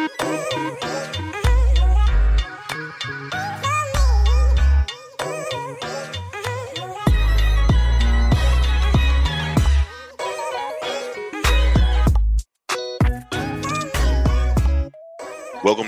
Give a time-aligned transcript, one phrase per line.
[0.00, 0.16] Welcome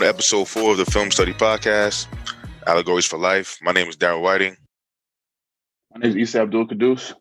[0.00, 2.06] to episode four of the Film Study Podcast,
[2.66, 3.58] Allegories for Life.
[3.62, 4.58] My name is Daryl Whiting.
[5.94, 7.14] My name is Isa Abdul Kadus.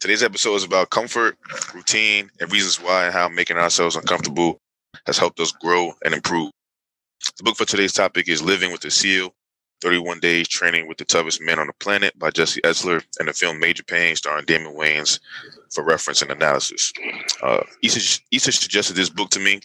[0.00, 1.38] Today's episode is about comfort,
[1.72, 4.58] routine, and reasons why and how making ourselves uncomfortable
[5.06, 6.50] has helped us grow and improve.
[7.36, 9.34] The book for today's topic is Living with the SEAL
[9.80, 13.32] 31 Days Training with the Toughest Men on the Planet by Jesse Itzler and the
[13.32, 15.18] film Major Payne starring Damon Wayans
[15.72, 16.92] for reference and analysis.
[17.42, 19.60] Uh, Issa, Issa suggested this book to me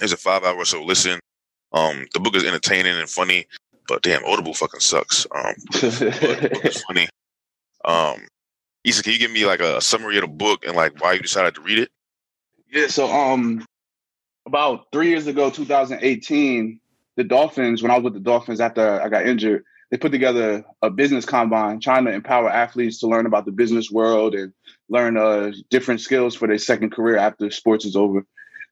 [0.00, 1.18] it's a five hour or so listen.
[1.72, 3.46] Um, the book is entertaining and funny,
[3.88, 5.26] but damn, Audible fucking sucks.
[5.34, 7.08] Um, the book is funny.
[7.84, 8.26] Um,
[8.82, 11.20] Issa, can you give me like a summary of the book and like why you
[11.20, 11.90] decided to read it?
[12.70, 13.64] Yeah, so um,
[14.48, 16.80] about three years ago, 2018,
[17.16, 20.64] the Dolphins, when I was with the Dolphins after I got injured, they put together
[20.82, 24.52] a business combine trying to empower athletes to learn about the business world and
[24.88, 28.24] learn uh, different skills for their second career after sports is over.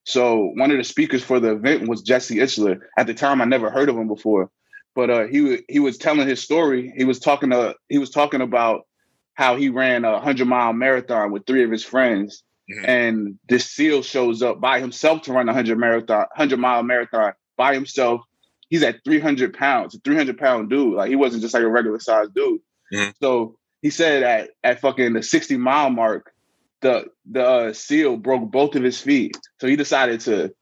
[0.04, 2.80] So one of the speakers for the event was Jesse Itzler.
[2.96, 4.50] At the time, I never heard of him before,
[4.94, 6.92] but uh, he he was telling his story.
[6.96, 8.86] He was talking to he was talking about
[9.34, 12.84] how he ran a hundred mile marathon with three of his friends, mm-hmm.
[12.84, 17.32] and this SEAL shows up by himself to run a hundred marathon hundred mile marathon
[17.56, 18.22] by himself.
[18.68, 20.94] He's at three hundred pounds, a three hundred pound dude.
[20.94, 22.60] Like he wasn't just like a regular sized dude.
[22.92, 23.10] Mm-hmm.
[23.20, 26.32] So he said at at fucking the sixty mile mark,
[26.80, 30.54] the the uh, seal broke both of his feet, so he decided to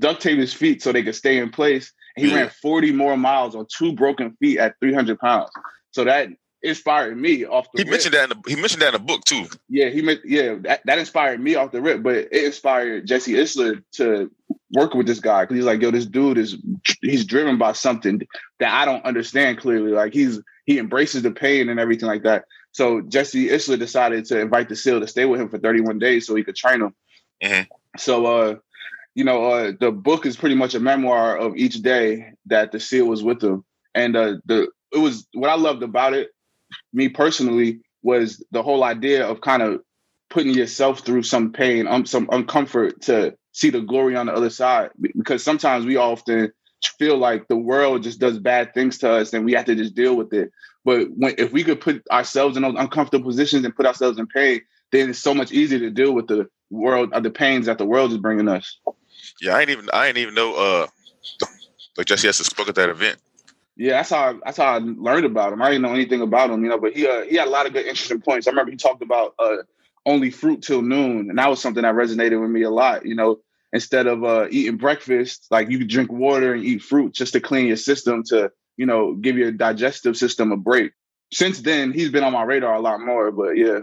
[0.00, 1.92] duct tape his feet so they could stay in place.
[2.16, 5.50] He ran 40 more miles on two broken feet at 300 pounds.
[5.92, 6.28] So that
[6.62, 7.82] inspired me off the.
[7.82, 7.90] He rip.
[7.90, 8.30] mentioned that.
[8.30, 9.46] In the, he mentioned that in the book too.
[9.68, 13.34] Yeah, he meant yeah that, that inspired me off the rip, but it inspired Jesse
[13.34, 14.30] Itzler to
[14.72, 16.56] work with this guy because he's like, yo, this dude is
[17.00, 18.20] he's driven by something
[18.60, 19.92] that I don't understand clearly.
[19.92, 22.44] Like he's he embraces the pain and everything like that.
[22.72, 26.26] So Jesse Itzler decided to invite the SEAL to stay with him for 31 days
[26.26, 26.94] so he could train him.
[27.42, 27.62] Mm-hmm.
[27.96, 28.56] So, uh,
[29.14, 32.78] you know, uh, the book is pretty much a memoir of each day that the
[32.78, 33.64] SEAL was with him.
[33.94, 36.30] And uh, the it was what I loved about it,
[36.92, 39.80] me personally, was the whole idea of kind of
[40.30, 44.50] putting yourself through some pain, um, some uncomfort to see the glory on the other
[44.50, 44.90] side.
[45.00, 46.52] Because sometimes we often
[46.98, 49.94] feel like the world just does bad things to us and we have to just
[49.94, 50.50] deal with it.
[50.84, 54.26] But when, if we could put ourselves in those uncomfortable positions and put ourselves in
[54.26, 54.60] pain,
[54.92, 57.84] then it's so much easier to deal with the world, uh, the pains that the
[57.84, 58.78] world is bringing us.
[59.40, 60.86] Yeah, I ain't even I ain't even know uh
[61.96, 63.18] like Jesse has spoke at that event.
[63.78, 65.62] Yeah, that's how I, that's how I learned about him.
[65.62, 67.64] I didn't know anything about him, you know, but he uh, he had a lot
[67.64, 68.48] of good interesting points.
[68.48, 69.58] I remember he talked about uh,
[70.04, 73.06] only fruit till noon, and that was something that resonated with me a lot.
[73.06, 73.38] You know,
[73.72, 77.40] instead of uh, eating breakfast, like you could drink water and eat fruit just to
[77.40, 80.90] clean your system to, you know, give your digestive system a break.
[81.32, 83.80] Since then, he's been on my radar a lot more, but yeah.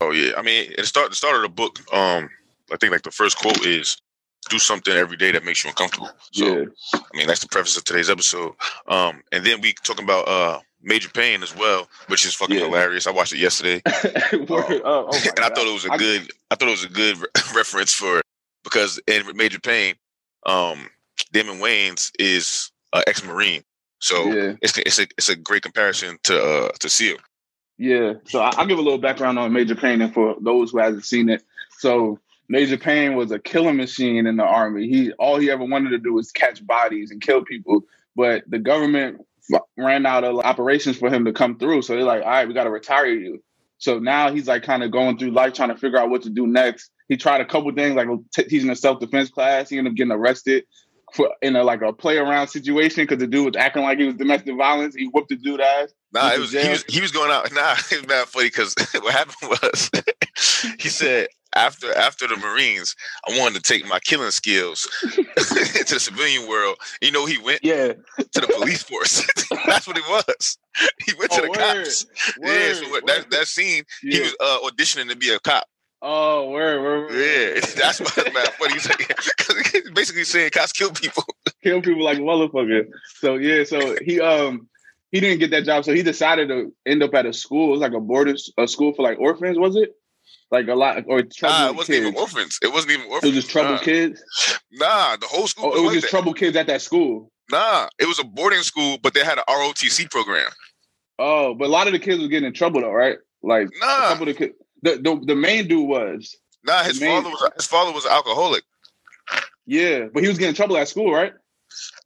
[0.00, 1.78] Oh yeah, I mean, it start the start of the book.
[1.94, 2.30] Um,
[2.72, 4.00] I think like the first quote is,
[4.48, 6.64] "Do something every day that makes you uncomfortable." So, yeah.
[6.94, 8.54] I mean, that's the preface of today's episode.
[8.86, 12.64] Um, and then we talking about uh Major Payne as well, which is fucking yeah.
[12.64, 13.06] hilarious.
[13.06, 15.52] I watched it yesterday, um, oh, oh and God.
[15.52, 16.30] I thought it was a good.
[16.50, 18.22] I thought it was a good re- reference for
[18.64, 19.94] because in Major Payne,
[20.46, 20.88] um,
[21.32, 23.62] Damon Wayans is uh, ex-marine,
[23.98, 24.54] so yeah.
[24.62, 27.16] it's it's a it's a great comparison to uh, to Seal.
[27.76, 31.04] Yeah, so I'll give a little background on Major Payne, and for those who hasn't
[31.04, 31.42] seen it,
[31.78, 32.18] so
[32.50, 34.88] Major Payne was a killing machine in the army.
[34.88, 37.84] He all he ever wanted to do was catch bodies and kill people,
[38.16, 39.24] but the government
[39.76, 41.82] ran out of operations for him to come through.
[41.82, 43.40] So they're like, all right, we got to retire you.
[43.78, 46.30] So now he's like kind of going through life trying to figure out what to
[46.30, 46.90] do next.
[47.08, 49.68] He tried a couple things like t- teaching a self defense class.
[49.68, 50.64] He ended up getting arrested
[51.14, 54.06] for in a like a play around situation because the dude was acting like he
[54.06, 54.96] was domestic violence.
[54.96, 55.94] He whooped the dude ass.
[56.12, 57.52] Nah, it was he was he was going out.
[57.54, 59.90] Nah, it was mad funny because what happened was
[60.80, 62.94] he said after after the Marines,
[63.28, 66.76] I wanted to take my killing skills into the civilian world.
[67.00, 69.26] You know, he went yeah to the police force.
[69.66, 70.58] That's what it was.
[71.04, 72.06] He went oh, to the word, cops.
[72.38, 74.16] Word, yeah, so what, that that scene, yeah.
[74.16, 75.64] he was uh, auditioning to be a cop.
[76.02, 78.46] Oh, where, where, Yeah, that's what man.
[78.58, 78.98] What he's saying.
[79.72, 81.24] He's basically saying cops kill people.
[81.62, 82.86] Kill people like motherfucker.
[83.16, 84.68] So yeah, so he um
[85.10, 87.68] he didn't get that job, so he decided to end up at a school.
[87.68, 89.90] It was like a border a school for like orphans, was it?
[90.50, 92.06] Like a lot or troubled Nah, it wasn't kids.
[92.08, 92.58] even orphans.
[92.62, 93.32] It wasn't even orphans.
[93.32, 93.82] It was just troubled nah.
[93.82, 94.22] kids.
[94.72, 95.70] Nah, the whole school.
[95.72, 96.10] Oh, it was just that.
[96.10, 97.30] troubled kids at that school.
[97.52, 100.48] Nah, it was a boarding school, but they had an ROTC program.
[101.18, 103.18] Oh, but a lot of the kids was getting in trouble though, right?
[103.42, 103.86] Like Nah.
[103.86, 104.54] a couple of the kids.
[104.82, 108.64] The, the the main dude was Nah, his father was his father was an alcoholic.
[109.66, 111.32] Yeah, but he was getting in trouble at school, right?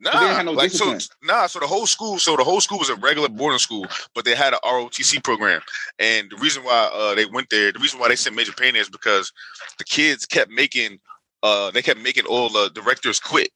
[0.01, 1.47] Nah, no like so, nah.
[1.47, 4.35] So the whole school, so the whole school was a regular boarding school, but they
[4.35, 5.61] had a ROTC program.
[5.99, 8.77] And the reason why uh, they went there, the reason why they sent Major Payne
[8.77, 9.33] is because
[9.79, 10.99] the kids kept making,
[11.43, 13.51] uh, they kept making all the directors quit.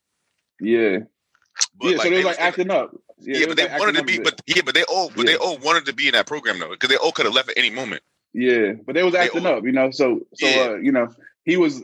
[0.59, 0.99] Yeah.
[1.79, 2.95] But yeah, like, so they, were like acting up.
[3.19, 5.33] Yeah, yeah but they like wanted to be, but yeah, but they all, but yeah.
[5.33, 7.49] they all wanted to be in that program though, because they all could have left
[7.49, 8.01] at any moment.
[8.33, 9.91] Yeah, but they was acting they all, up, you know.
[9.91, 10.61] So, so yeah.
[10.61, 11.09] uh, you know,
[11.49, 11.81] he was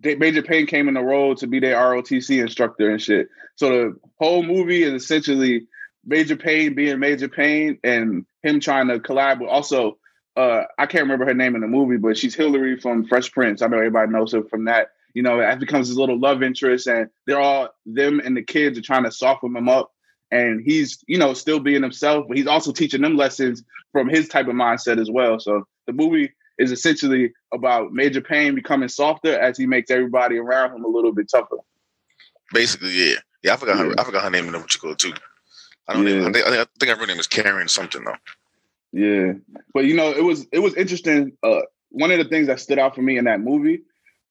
[0.00, 3.28] Major Payne came in the role to be their ROTC instructor and shit.
[3.56, 5.66] So the whole movie is essentially
[6.06, 9.98] Major Payne being Major Payne and him trying to collab with also
[10.36, 13.60] uh I can't remember her name in the movie, but she's Hillary from Fresh Prince.
[13.60, 14.88] I know everybody knows her from that.
[15.14, 18.78] You know, that becomes his little love interest, and they're all them and the kids
[18.78, 19.90] are trying to soften him up.
[20.30, 24.28] And he's, you know, still being himself, but he's also teaching them lessons from his
[24.28, 25.38] type of mindset as well.
[25.38, 30.74] So the movie is essentially about Major Payne becoming softer as he makes everybody around
[30.74, 31.56] him a little bit tougher.
[32.52, 33.54] Basically, yeah, yeah.
[33.54, 33.84] I forgot yeah.
[33.84, 33.94] her.
[33.98, 35.12] I forgot her name in what you call too.
[35.88, 36.06] I don't.
[36.06, 36.14] Yeah.
[36.14, 38.16] Even, I, think, I think her name is Karen something though.
[38.92, 39.32] Yeah,
[39.72, 41.32] but you know, it was it was interesting.
[41.42, 43.82] Uh, one of the things that stood out for me in that movie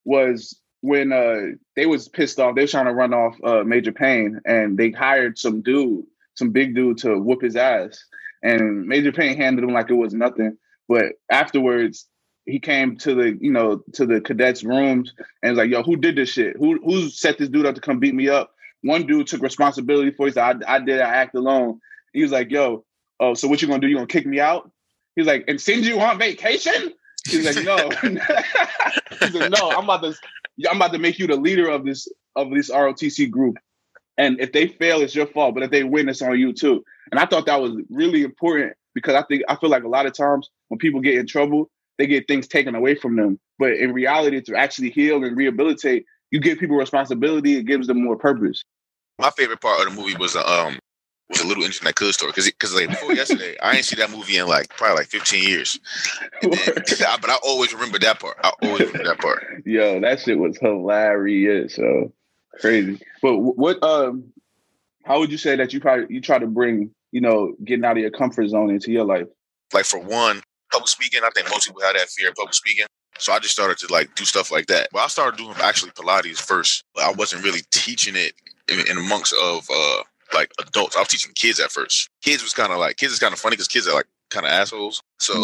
[0.06, 2.56] was when uh, they was pissed off.
[2.56, 6.51] They were trying to run off uh, Major Payne, and they hired some dude, some
[6.51, 8.03] big dude, to whoop his ass.
[8.44, 10.57] And Major Payne handled him like it was nothing.
[10.88, 12.07] But afterwards,
[12.45, 15.95] he came to the you know to the cadets rooms and was like, "Yo, who
[15.95, 16.55] did this shit?
[16.57, 20.11] Who who set this dude up to come beat me up?" One dude took responsibility
[20.11, 20.31] for it.
[20.31, 21.01] He said, "I, I did.
[21.01, 21.79] I act alone."
[22.13, 22.83] He was like, "Yo,
[23.19, 23.88] oh, so what you gonna do?
[23.88, 24.71] You gonna kick me out?"
[25.15, 26.93] He's like, "And send you on vacation?"
[27.27, 27.77] He's like, "No."
[29.19, 30.15] He's like, "No, I'm about to
[30.69, 33.57] I'm about to make you the leader of this of this ROTC group."
[34.17, 35.55] And if they fail, it's your fault.
[35.55, 36.83] But if they win, it's on you too.
[37.11, 40.05] And I thought that was really important because I think I feel like a lot
[40.05, 41.69] of times when people get in trouble,
[42.01, 43.39] they get things taken away from them.
[43.59, 47.57] But in reality, to actually heal and rehabilitate, you give people responsibility.
[47.57, 48.63] It gives them more purpose.
[49.19, 50.80] My favorite part of the movie was um
[51.30, 53.98] was a little interesting that could story because because like before yesterday, I ain't see
[53.98, 55.80] that movie in like probably like 15 years.
[56.42, 56.51] Then,
[57.21, 58.38] but I always remember that part.
[58.44, 59.44] I always remember that part.
[59.63, 61.75] Yo, that shit was hilarious.
[61.75, 62.12] So
[62.59, 63.00] crazy.
[63.21, 64.33] But what um,
[65.03, 67.98] how would you say that you probably you try to bring you know getting out
[67.98, 69.27] of your comfort zone into your life?
[69.71, 71.21] Like for one, public speaking.
[71.23, 72.85] I think most people have that fear of public speaking.
[73.18, 74.89] So I just started to like do stuff like that.
[74.91, 76.83] But I started doing actually Pilates first.
[76.95, 78.33] But I wasn't really teaching it
[78.68, 80.03] in, in amongst of uh
[80.33, 80.95] like adults.
[80.95, 82.09] I was teaching kids at first.
[82.23, 84.45] Kids was kind of like kids is kind of funny because kids are like kind
[84.45, 85.01] of assholes.
[85.19, 85.44] So,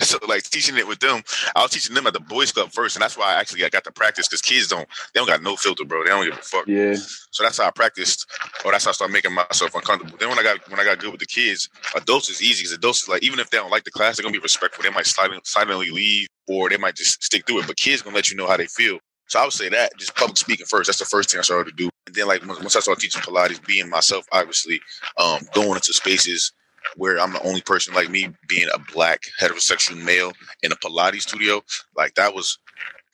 [0.00, 1.22] so like teaching it with them,
[1.56, 3.72] I was teaching them at the boys club first, and that's why I actually got,
[3.72, 6.04] got to practice because kids don't they don't got no filter, bro.
[6.04, 6.68] They don't give a fuck.
[6.68, 6.94] Yeah.
[7.32, 8.26] So that's how I practiced,
[8.64, 10.16] or that's how I started making myself uncomfortable.
[10.18, 12.72] Then when I got when I got good with the kids, adults is easy because
[12.72, 14.84] adults is like even if they don't like the class, they're gonna be respectful.
[14.84, 17.66] They might silently, silently leave, or they might just stick through it.
[17.66, 18.98] But kids gonna let you know how they feel.
[19.26, 20.88] So I would say that just public speaking first.
[20.88, 21.90] That's the first thing I started to do.
[22.06, 24.80] And then like once I started teaching Pilates, being myself, obviously,
[25.18, 26.52] um, going into spaces
[26.96, 30.32] where I'm the only person like me being a black heterosexual male
[30.62, 31.62] in a Pilates studio.
[31.96, 32.58] Like that was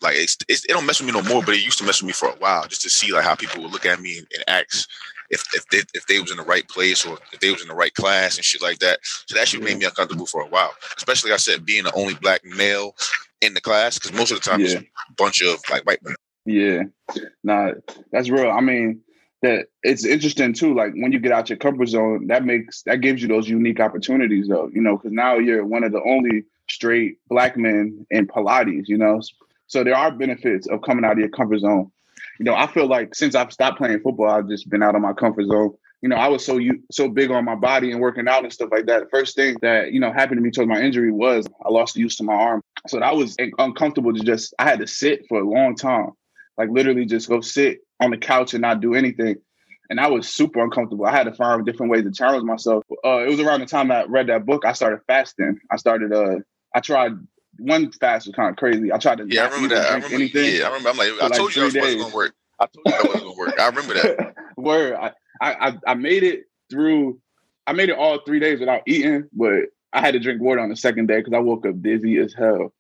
[0.01, 2.01] like it's, it's, it don't mess with me no more, but it used to mess
[2.01, 4.19] with me for a while just to see like how people would look at me
[4.19, 4.87] and, and act
[5.31, 7.69] if if they, if they was in the right place or if they was in
[7.69, 9.01] the right class and shit like that.
[9.03, 9.67] So that shit yeah.
[9.67, 10.73] made me uncomfortable for a while.
[10.97, 12.95] Especially like I said being the only black male
[13.41, 14.67] in the class because most of the time yeah.
[14.67, 14.85] it's a
[15.17, 16.15] bunch of like white men.
[16.47, 16.83] Yeah,
[17.45, 17.73] nah,
[18.11, 18.51] that's real.
[18.51, 19.03] I mean,
[19.43, 20.75] that it's interesting too.
[20.75, 23.81] Like when you get out your comfort zone, that makes that gives you those unique
[23.81, 24.71] opportunities, though.
[24.73, 28.89] You know, because now you're one of the only straight black men in Pilates.
[28.89, 29.21] You know,
[29.67, 31.91] so there are benefits of coming out of your comfort zone.
[32.39, 35.03] You know, I feel like since I've stopped playing football, I've just been out of
[35.03, 35.75] my comfort zone.
[36.03, 38.53] You know, I was so you so big on my body and working out and
[38.53, 39.01] stuff like that.
[39.01, 41.95] The first thing that you know happened to me towards my injury was I lost
[41.95, 44.55] the use to my arm, so that was uncomfortable to just.
[44.59, 46.13] I had to sit for a long time,
[46.61, 49.37] like literally just go sit on the couch and not do anything.
[49.89, 51.07] And I was super uncomfortable.
[51.07, 52.85] I had to find different ways to challenge myself.
[53.03, 54.67] Uh, it was around the time I read that book.
[54.67, 55.59] I started fasting.
[55.71, 56.13] I started.
[56.13, 56.41] Uh,
[56.75, 57.13] I tried
[57.59, 58.93] one fast was kind of crazy.
[58.93, 59.91] I tried to yeah, I remember that.
[59.91, 60.55] I remember, anything.
[60.55, 60.91] Yeah, I remember.
[60.91, 62.35] I'm like, I told like you that was going to work.
[62.61, 63.59] I told you that wasn't going to work.
[63.59, 64.35] I remember that.
[64.59, 64.95] Word.
[65.01, 67.19] I, I I made it through.
[67.67, 70.69] I made it all three days without eating, but I had to drink water on
[70.69, 72.73] the second day because I woke up dizzy as hell.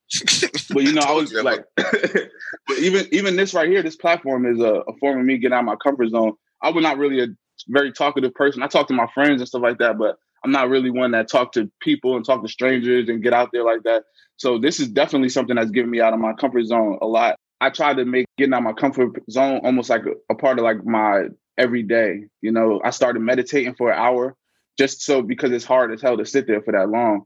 [0.71, 3.97] but you know, I, I oh, was like, but even even this right here, this
[3.97, 6.35] platform is a, a, form of me getting out of my comfort zone.
[6.63, 7.29] I was not really a
[7.69, 8.63] very talkative person.
[8.63, 11.29] I talk to my friends and stuff like that, but I'm not really one that
[11.29, 14.05] talk to people and talk to strangers and get out there like that.
[14.37, 17.37] So this is definitely something that's getting me out of my comfort zone a lot.
[17.61, 20.59] I try to make getting out of my comfort zone almost like a, a part
[20.59, 21.25] of like my
[21.59, 22.25] everyday.
[22.41, 24.37] You know, I started meditating for an hour
[24.79, 27.25] just so because it's hard as hell to sit there for that long.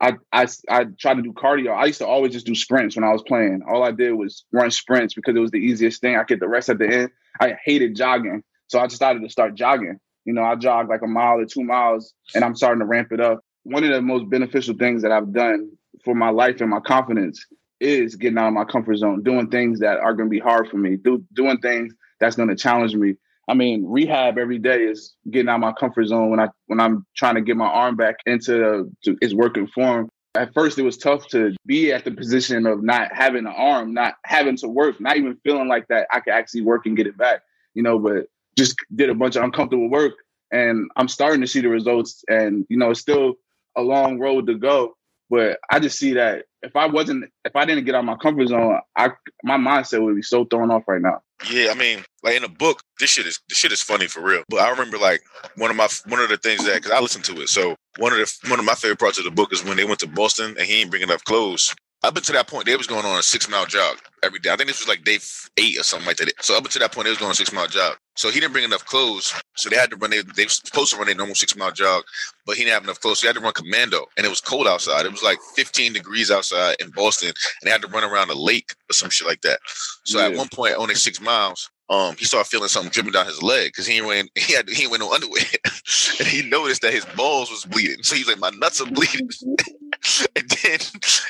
[0.00, 1.74] I, I I tried to do cardio.
[1.74, 3.62] I used to always just do sprints when I was playing.
[3.68, 6.16] All I did was run sprints because it was the easiest thing.
[6.16, 7.10] I get the rest at the end.
[7.40, 9.98] I hated jogging, so I decided to start jogging.
[10.24, 13.12] You know, I jog like a mile or two miles, and I'm starting to ramp
[13.12, 13.40] it up.
[13.62, 15.70] One of the most beneficial things that I've done
[16.04, 17.46] for my life and my confidence
[17.80, 20.68] is getting out of my comfort zone, doing things that are going to be hard
[20.68, 23.14] for me, do, doing things that's going to challenge me.
[23.48, 27.06] I mean, rehab every day is getting out my comfort zone when I when I'm
[27.16, 30.08] trying to get my arm back into to its working form.
[30.34, 33.92] At first, it was tough to be at the position of not having an arm,
[33.92, 37.06] not having to work, not even feeling like that I could actually work and get
[37.06, 37.42] it back.
[37.74, 40.14] You know, but just did a bunch of uncomfortable work,
[40.52, 42.24] and I'm starting to see the results.
[42.28, 43.34] And you know, it's still
[43.76, 44.94] a long road to go,
[45.28, 48.48] but I just see that if I wasn't, if I didn't get out my comfort
[48.48, 49.10] zone, I
[49.42, 51.20] my mindset would be so thrown off right now.
[51.50, 54.22] Yeah, I mean, like in a book, this shit is this shit is funny for
[54.22, 54.42] real.
[54.48, 55.20] But I remember like
[55.56, 57.48] one of my one of the things that because I listened to it.
[57.48, 59.84] So one of the one of my favorite parts of the book is when they
[59.84, 61.74] went to Boston and he ain't bringing enough clothes.
[62.04, 64.50] Up until that point, they was going on a six mile jog every day.
[64.50, 65.18] I think this was like day
[65.56, 66.32] eight or something like that.
[66.40, 67.96] So up until that point, they was going on a six mile jog.
[68.16, 69.32] So he didn't bring enough clothes.
[69.56, 70.10] So they had to run.
[70.10, 72.02] They, they were supposed to run a normal six mile jog,
[72.44, 73.20] but he didn't have enough clothes.
[73.20, 75.06] So he had to run commando, and it was cold outside.
[75.06, 78.34] It was like 15 degrees outside in Boston, and they had to run around a
[78.34, 79.60] lake or some shit like that.
[80.04, 80.26] So yeah.
[80.26, 83.42] at one point on their six miles, um, he started feeling something dripping down his
[83.42, 85.42] leg because he went he had he went no underwear,
[86.18, 88.02] and he noticed that his balls was bleeding.
[88.02, 89.28] So he's like, my nuts are bleeding.
[90.36, 90.78] and then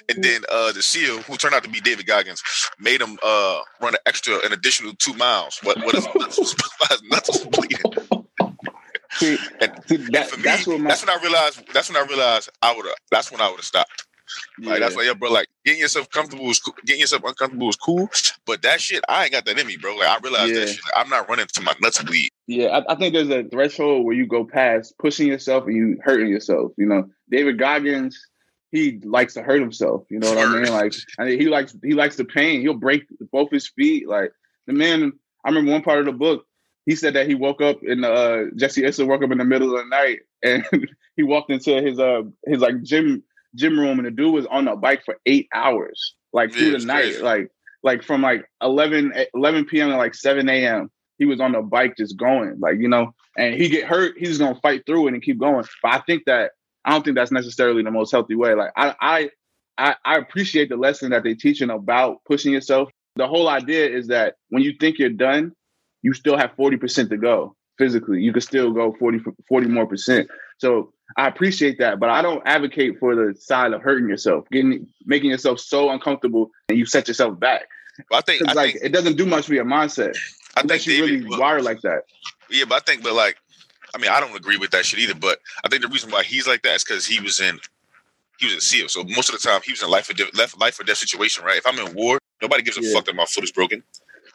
[0.09, 2.43] and then uh, the SEAL, who turned out to be David Goggins,
[2.79, 5.59] made him uh, run an extra an additional two miles.
[5.63, 6.55] What what is nuts was,
[6.91, 7.79] his nuts was bleeding.
[9.15, 11.75] See, and, see that, and me, that's, my, that's when I realized.
[11.75, 12.87] That's when I realized I would.
[13.11, 14.07] That's when I would have stopped.
[14.59, 15.31] Like that's why, yeah, bro.
[15.31, 16.75] Like getting yourself comfortable is cool.
[16.85, 18.09] Getting yourself uncomfortable is cool,
[18.47, 19.97] but that shit, I ain't got that in me, bro.
[19.97, 20.61] Like I realized yeah.
[20.61, 20.85] that shit.
[20.85, 22.31] Like, I'm not running to my nuts bleed.
[22.47, 25.99] Yeah, I, I, think there's a threshold where you go past pushing yourself and you
[26.03, 26.73] hurting yourself.
[26.77, 28.19] You know, David Goggins,
[28.71, 30.05] he likes to hurt himself.
[30.11, 30.73] You know what I mean?
[30.73, 32.61] Like, I mean, he likes he likes the pain.
[32.61, 34.09] He'll break both his feet.
[34.09, 34.33] Like
[34.67, 35.13] the man.
[35.45, 36.47] I remember one part of the book.
[36.87, 39.77] He said that he woke up in uh Jesse Itzler woke up in the middle
[39.77, 40.65] of the night and
[41.17, 43.23] he walked into his uh his like gym
[43.55, 46.79] gym room and the dude was on a bike for eight hours, like yeah, through
[46.79, 47.23] the night, crazy.
[47.23, 47.51] like
[47.83, 49.91] like from like 11, eh, 11 p.m.
[49.91, 50.91] to like 7 a.m.
[51.19, 54.39] He was on the bike just going, like, you know, and he get hurt, he's
[54.39, 55.65] gonna fight through it and keep going.
[55.83, 56.53] But I think that
[56.85, 58.55] I don't think that's necessarily the most healthy way.
[58.55, 59.31] Like I I
[59.79, 62.91] I, I appreciate the lesson that they're teaching about pushing yourself.
[63.17, 65.53] The whole idea is that when you think you're done,
[66.03, 68.23] you still have 40% to go physically.
[68.23, 70.29] You can still go 40, 40 more percent.
[70.59, 74.87] So I appreciate that, but I don't advocate for the side of hurting yourself, getting
[75.05, 77.69] making yourself so uncomfortable and you set yourself back.
[78.11, 80.17] Well, I think I like think, it doesn't do much for your mindset.
[80.57, 82.05] I think you really well, wired like that.
[82.51, 83.37] Yeah, but I think, but like,
[83.95, 85.15] I mean, I don't agree with that shit either.
[85.15, 87.59] But I think the reason why he's like that is because he was in
[88.39, 88.89] he was in SEAL.
[88.89, 91.45] So most of the time he was in life or death, life or death situation,
[91.45, 91.59] right?
[91.59, 92.95] If I'm in war, nobody gives a yeah.
[92.95, 93.83] fuck that my foot is broken.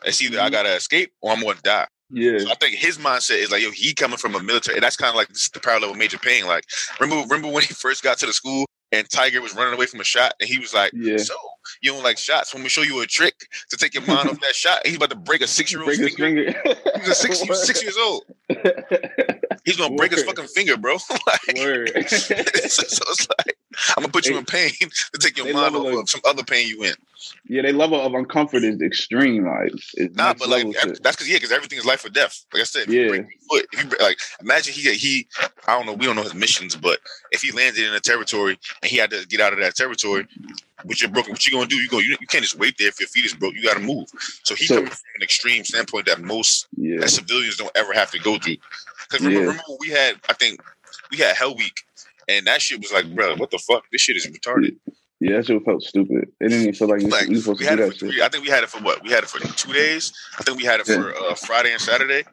[0.05, 0.45] It's either mm-hmm.
[0.45, 1.87] I gotta escape or I'm gonna die.
[2.09, 2.39] Yeah.
[2.39, 4.77] So I think his mindset is like, yo, he coming from a military.
[4.77, 6.47] And that's kind of like the parallel with Major Payne.
[6.47, 6.65] Like,
[6.99, 9.99] remember, remember when he first got to the school and Tiger was running away from
[9.99, 11.17] a shot, and he was like, yeah.
[11.17, 11.35] "So
[11.81, 12.53] you don't like shots?
[12.53, 13.35] Let me show you a trick
[13.69, 15.91] to take your mind off that shot." He's about to break a six year old
[15.91, 16.09] finger.
[16.09, 16.53] finger.
[16.99, 18.23] He's a six, he was six years old.
[19.65, 19.97] He's gonna Word.
[19.97, 20.93] break his fucking finger, bro.
[21.27, 23.57] like, so, so, it's like
[23.95, 26.67] I'm gonna put you in pain to take your mind off of some other pain
[26.67, 26.93] you in.
[27.47, 29.45] Yeah, their level of uncomfort is extreme.
[29.45, 32.45] Like, it's nah, but like that's because yeah, because everything is life or death.
[32.53, 33.09] Like I said, yeah.
[33.49, 35.27] Foot, if you, like imagine he he,
[35.67, 36.99] I don't know, we don't know his missions, but
[37.31, 40.27] if he landed in a territory and he had to get out of that territory,
[40.83, 41.77] which you're broken, what you gonna do?
[41.77, 43.55] You go, you, you can't just wait there if your feet is broke.
[43.55, 44.07] You got to move.
[44.43, 46.99] So he so, coming from an extreme standpoint that most yeah.
[46.99, 48.57] that civilians don't ever have to go through.
[49.09, 49.51] Because remember, yeah.
[49.51, 50.61] remember we had, I think
[51.11, 51.83] we had Hell Week,
[52.27, 53.83] and that shit was like, bro, what the fuck?
[53.91, 54.77] This shit is retarded.
[55.19, 56.29] Yeah, that shit felt stupid.
[56.39, 58.21] It didn't even feel like, like we, supposed we had to do that shit.
[58.21, 59.01] I think we had it for what?
[59.03, 60.13] We had it for two days.
[60.39, 62.23] I think we had it for uh, Friday and Saturday.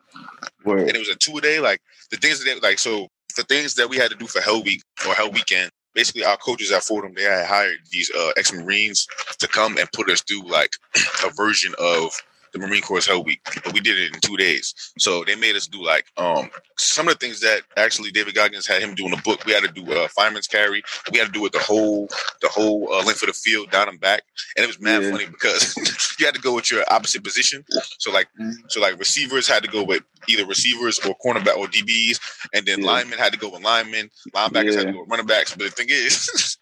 [0.65, 0.81] Word.
[0.81, 1.61] And it was a two day.
[1.61, 4.63] Like the things that like so the things that we had to do for Hell
[4.63, 5.71] Week or Hell Weekend.
[5.95, 9.07] Basically, our coaches at Fordham they had hired these uh, ex Marines
[9.39, 10.73] to come and put us through like
[11.25, 12.13] a version of
[12.55, 14.75] the Marine Corps Hell Week, but we did it in two days.
[14.99, 18.67] So they made us do like um some of the things that actually David Goggins
[18.67, 19.45] had him do in the book.
[19.45, 20.83] We had to do a uh, fireman's carry.
[21.13, 22.09] We had to do it the whole
[22.41, 24.23] the whole uh, length of the field down and back,
[24.57, 25.11] and it was mad yeah.
[25.11, 25.77] funny because
[26.19, 27.65] you had to go with your opposite position.
[27.99, 28.53] So like mm-hmm.
[28.69, 32.21] so like receivers had to go with either receivers or cornerback or DBs,
[32.55, 32.87] and then yeah.
[32.87, 34.11] linemen had to go with linemen.
[34.35, 34.79] Linebackers yeah.
[34.79, 35.55] had to go with running backs.
[35.55, 36.59] But the thing is,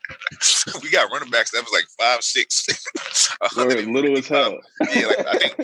[0.82, 2.66] we got running backs that was like five six.
[3.56, 4.58] little as hell.
[4.94, 5.54] Yeah, like I think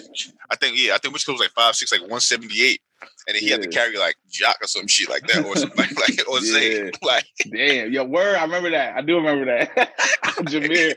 [0.50, 2.82] I think yeah, I think which was like five six, like one seventy eight.
[3.00, 5.78] And then he had to carry like Jock or some shit like that, or something
[5.78, 6.90] like, like or yeah.
[7.02, 8.96] like damn, yo, word, I remember that.
[8.96, 9.96] I do remember that.
[10.48, 10.94] Jameer,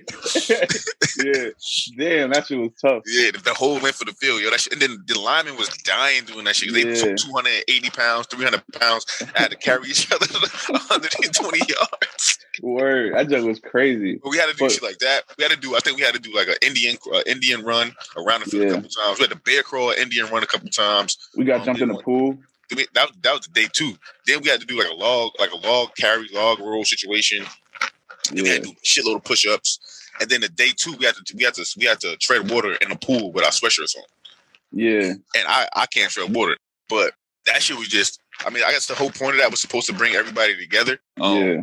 [1.23, 1.49] yeah,
[1.97, 3.03] damn, that shit was tough.
[3.05, 5.69] Yeah, the whole length of the field, yo, that shit, and then the lineman was
[5.83, 6.73] dying doing that shit.
[6.73, 6.95] They yeah.
[6.95, 9.05] took 280 pounds, 300 pounds,
[9.35, 12.39] had to carry each other 120 yards.
[12.61, 14.19] Word, that joke was crazy.
[14.21, 15.21] But we had to do but, shit like that.
[15.37, 15.75] We had to do.
[15.75, 18.63] I think we had to do like an Indian uh, Indian run around the field
[18.63, 18.69] yeah.
[18.69, 19.19] a couple times.
[19.19, 21.17] We had to bear crawl, Indian run a couple times.
[21.35, 22.37] We got um, jumped in the pool.
[22.69, 22.89] that,
[23.21, 23.93] that was the day two.
[24.27, 27.45] Then we had to do like a log, like a log carry, log roll situation.
[28.31, 28.43] Yeah.
[28.43, 29.79] We had to do a shitload of push ups.
[30.19, 32.51] And then the day two, we had to we had to we had to tread
[32.51, 34.03] water in the pool with our sweatshirts on.
[34.71, 35.13] Yeah.
[35.35, 36.57] And I I can't tread water,
[36.89, 37.13] but
[37.45, 38.19] that shit was just.
[38.43, 40.99] I mean, I guess the whole point of that was supposed to bring everybody together.
[41.19, 41.61] Um, yeah.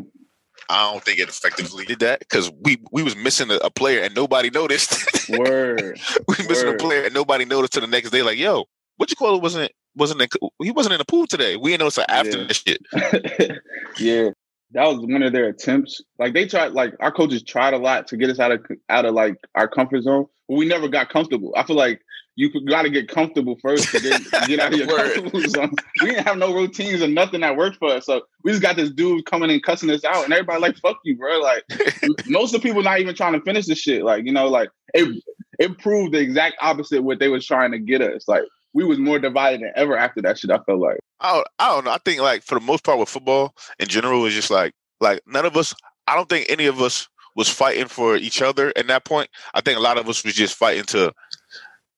[0.69, 4.03] I don't think it effectively did that because we we was missing a, a player
[4.03, 5.29] and nobody noticed.
[5.39, 5.99] Word.
[6.27, 8.23] we missing a player and nobody noticed to the next day.
[8.23, 9.43] Like, yo, what you call it?
[9.43, 10.29] Wasn't wasn't in,
[10.63, 11.57] he wasn't in the pool today?
[11.57, 12.47] We didn't notice after yeah.
[12.47, 12.83] this shit.
[13.99, 14.31] yeah,
[14.73, 16.03] that was one of their attempts.
[16.19, 19.05] Like they tried, like our coaches tried a lot to get us out of out
[19.05, 21.53] of like our comfort zone, but we never got comfortable.
[21.57, 22.03] I feel like
[22.39, 25.73] you got to get comfortable first to get, get out of your comfortable zone.
[26.01, 28.07] We didn't have no routines or nothing that worked for us.
[28.07, 30.99] So we just got this dude coming and cussing us out, and everybody like, "Fuck
[31.03, 31.65] you, bro!" Like
[32.29, 34.05] most of the people not even trying to finish the shit.
[34.05, 35.21] Like you know, like it
[35.59, 38.29] it proved the exact opposite what they was trying to get us.
[38.29, 40.53] Like we was more divided than ever after that shit.
[40.53, 41.91] I felt like I don't, I don't know.
[41.91, 45.23] I think like for the most part with football in general, it's just like like
[45.27, 45.75] none of us.
[46.07, 49.31] I don't think any of us was fighting for each other at that point.
[49.55, 51.13] I think a lot of us was just fighting to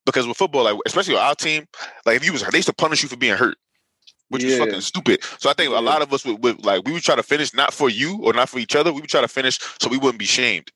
[0.05, 1.65] because with football, like especially with our team,
[2.05, 3.57] like if you was they used to punish you for being hurt,
[4.29, 4.51] which yeah.
[4.51, 5.23] was fucking stupid.
[5.39, 5.79] So I think yeah.
[5.79, 8.19] a lot of us would, would, like we would try to finish not for you
[8.23, 8.91] or not for each other.
[8.91, 10.71] We would try to finish so we wouldn't be shamed.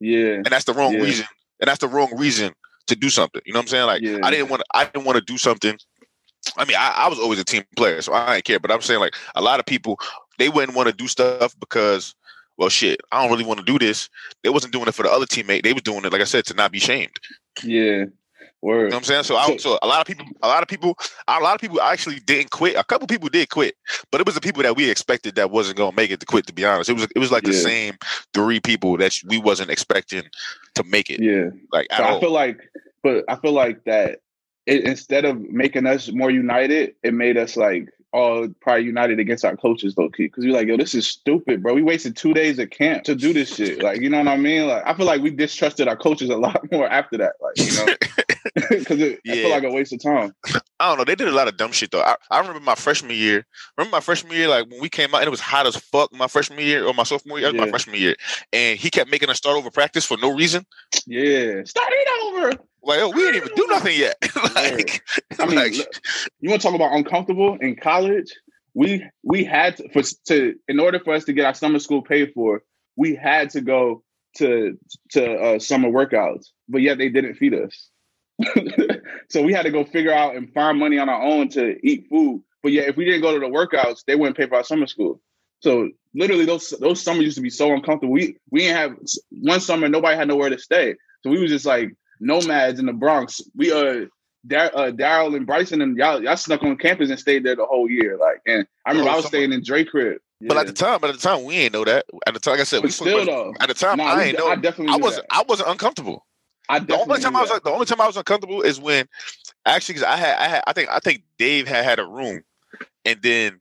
[0.00, 1.00] Yeah, and that's the wrong yeah.
[1.00, 1.26] reason.
[1.60, 2.54] And that's the wrong reason
[2.86, 3.42] to do something.
[3.44, 3.86] You know what I'm saying?
[3.86, 4.66] Like I didn't want to.
[4.74, 5.76] I didn't want to do something.
[6.56, 8.60] I mean, I, I was always a team player, so I didn't care.
[8.60, 9.98] But I'm saying like a lot of people
[10.38, 12.14] they wouldn't want to do stuff because
[12.56, 14.08] well shit, I don't really want to do this.
[14.42, 15.64] They wasn't doing it for the other teammate.
[15.64, 17.16] They was doing it, like I said, to not be shamed.
[17.62, 18.04] Yeah.
[18.62, 18.74] Word.
[18.74, 19.22] You know what I'm saying?
[19.24, 21.80] So, I, so a lot of people, a lot of people, a lot of people
[21.80, 22.76] actually didn't quit.
[22.76, 23.74] A couple people did quit,
[24.10, 26.46] but it was the people that we expected that wasn't gonna make it to quit.
[26.46, 27.52] To be honest, it was it was like yeah.
[27.52, 27.98] the same
[28.34, 30.24] three people that we wasn't expecting
[30.74, 31.20] to make it.
[31.20, 32.60] Yeah, like so I feel like,
[33.02, 34.20] but I feel like that
[34.66, 39.44] it, instead of making us more united, it made us like all probably united against
[39.44, 41.74] our coaches though, because we're like, yo, this is stupid, bro.
[41.74, 43.82] We wasted two days at camp to do this shit.
[43.82, 44.66] Like, you know what I mean?
[44.66, 47.34] Like, I feel like we distrusted our coaches a lot more after that.
[47.40, 47.94] Like, you know,
[48.70, 49.16] because yeah.
[49.28, 50.34] I feel like a waste of time.
[50.80, 51.04] I don't know.
[51.04, 52.02] They did a lot of dumb shit though.
[52.02, 53.46] I, I remember my freshman year.
[53.76, 56.12] Remember my freshman year, like when we came out and it was hot as fuck.
[56.12, 57.60] My freshman year or my sophomore year, yeah.
[57.60, 58.16] my freshman year,
[58.52, 60.64] and he kept making us start over practice for no reason.
[61.06, 62.62] Yeah, start it over.
[62.82, 64.16] Like, oh, we didn't even do nothing yet.
[64.54, 65.02] like,
[65.38, 65.74] I mean, like,
[66.40, 68.32] you want to talk about uncomfortable in college?
[68.74, 72.02] We we had to, for to in order for us to get our summer school
[72.02, 72.62] paid for,
[72.96, 74.02] we had to go
[74.38, 74.78] to
[75.10, 77.88] to uh, summer workouts, but yet they didn't feed us.
[79.28, 82.06] so we had to go figure out and find money on our own to eat
[82.08, 82.42] food.
[82.62, 84.86] But yeah, if we didn't go to the workouts, they wouldn't pay for our summer
[84.86, 85.20] school.
[85.60, 88.12] So literally, those those summers used to be so uncomfortable.
[88.12, 88.96] We we didn't have
[89.30, 90.94] one summer, nobody had nowhere to stay.
[91.22, 91.90] So we was just like
[92.20, 93.40] nomads in the Bronx.
[93.56, 94.06] We uh,
[94.46, 97.66] Dar- uh Daryl and Bryson and y'all y'all snuck on campus and stayed there the
[97.66, 98.16] whole year.
[98.16, 100.18] Like, and I remember oh, I was staying in Dre crib.
[100.40, 100.48] Yeah.
[100.48, 102.06] But at the time, but at the time, we ain't know that.
[102.26, 103.54] At the time, like I said, but we still though.
[103.60, 104.48] At the time, nah, I ain't know.
[104.48, 104.94] I definitely.
[104.94, 105.26] I wasn't.
[105.30, 106.24] I wasn't uncomfortable.
[106.70, 109.06] I the only time I was like, the only time I was uncomfortable is when
[109.66, 112.42] actually because I had I had I think I think Dave had had a room,
[113.04, 113.60] and then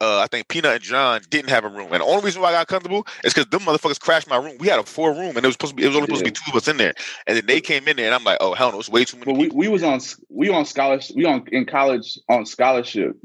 [0.00, 2.50] uh, I think Peanut and John didn't have a room, and the only reason why
[2.50, 4.56] I got comfortable is because them motherfuckers crashed my room.
[4.58, 6.24] We had a four room, and it was supposed to be it was only supposed
[6.24, 6.30] yeah.
[6.30, 6.94] to be two of us in there,
[7.26, 9.16] and then they came in there, and I'm like, oh hell no, it's way too
[9.16, 9.32] many.
[9.32, 13.16] But we, we was on we on scholarship we on in college on scholarship,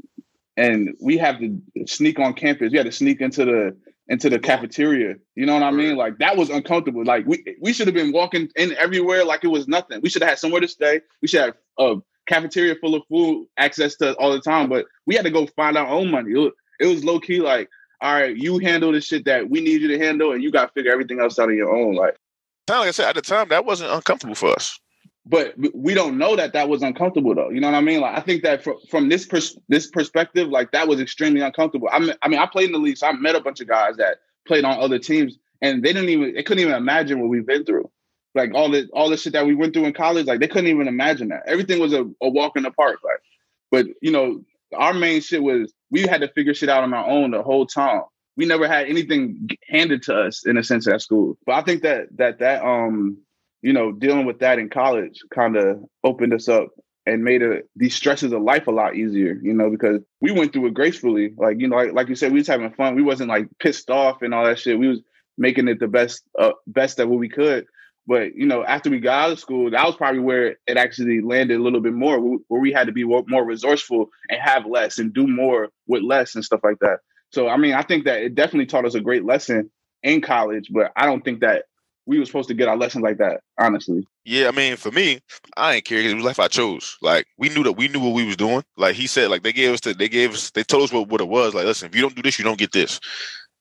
[0.56, 2.72] and we have to sneak on campus.
[2.72, 3.76] We had to sneak into the
[4.08, 5.16] into the cafeteria.
[5.34, 5.96] You know what I mean?
[5.96, 7.04] Like that was uncomfortable.
[7.04, 10.00] Like we we should have been walking in everywhere like it was nothing.
[10.02, 11.02] We should have had somewhere to stay.
[11.20, 14.68] We should have a cafeteria full of food access to all the time.
[14.68, 16.32] But we had to go find our own money.
[16.32, 17.68] It was, it was low key like,
[18.00, 20.66] all right, you handle the shit that we need you to handle, and you got
[20.66, 21.94] to figure everything else out on your own.
[21.94, 22.16] Like,
[22.68, 24.78] like I said, at the time, that wasn't uncomfortable for us.
[25.24, 27.50] But we don't know that that was uncomfortable, though.
[27.50, 28.00] You know what I mean?
[28.00, 31.88] Like, I think that from, from this pers- this perspective, like that was extremely uncomfortable.
[31.92, 33.68] I mean, I mean, I played in the league, so I met a bunch of
[33.68, 37.28] guys that played on other teams, and they didn't even they couldn't even imagine what
[37.28, 37.88] we've been through.
[38.34, 40.70] Like all the all the shit that we went through in college, like they couldn't
[40.70, 41.44] even imagine that.
[41.46, 42.98] Everything was a, a walk in the park.
[43.04, 43.20] Like,
[43.70, 44.42] but you know,
[44.74, 47.66] our main shit was we had to figure shit out on our own the whole
[47.66, 48.02] time.
[48.36, 51.36] We never had anything handed to us in a sense at school.
[51.44, 53.18] But I think that that that um
[53.60, 56.70] you know dealing with that in college kind of opened us up
[57.06, 60.52] and made it these stresses of life a lot easier, you know, because we went
[60.52, 61.34] through it gracefully.
[61.36, 62.94] Like, you know, like, like you said, we was having fun.
[62.94, 64.78] We wasn't like pissed off and all that shit.
[64.78, 65.00] We was
[65.36, 67.66] making it the best uh, best of what we could.
[68.06, 71.20] But you know, after we got out of school, that was probably where it actually
[71.20, 74.98] landed a little bit more, where we had to be more resourceful and have less
[74.98, 76.98] and do more with less and stuff like that.
[77.30, 79.70] So, I mean, I think that it definitely taught us a great lesson
[80.02, 81.64] in college, but I don't think that
[82.06, 84.06] we were supposed to get our lessons like that, honestly.
[84.24, 85.20] Yeah, I mean, for me,
[85.56, 86.96] I ain't care because it was life I chose.
[87.00, 88.64] Like we knew that we knew what we was doing.
[88.76, 91.08] Like he said, like they gave us the, they gave us they told us what,
[91.08, 91.54] what it was.
[91.54, 93.00] Like, listen, if you don't do this, you don't get this.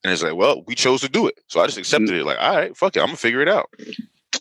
[0.04, 1.40] And it's like, well, we chose to do it.
[1.48, 2.22] So I just accepted mm-hmm.
[2.22, 2.26] it.
[2.26, 3.00] Like, all right, fuck it.
[3.00, 3.70] I'm gonna figure it out.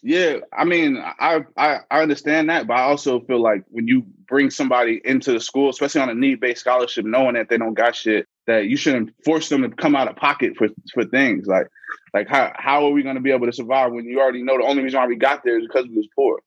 [0.03, 4.03] Yeah, I mean, I, I I understand that, but I also feel like when you
[4.27, 7.75] bring somebody into the school, especially on a need based scholarship, knowing that they don't
[7.75, 11.47] got shit, that you shouldn't force them to come out of pocket for for things
[11.47, 11.67] like
[12.15, 14.57] like how how are we going to be able to survive when you already know
[14.57, 16.41] the only reason why we got there is because we was poor.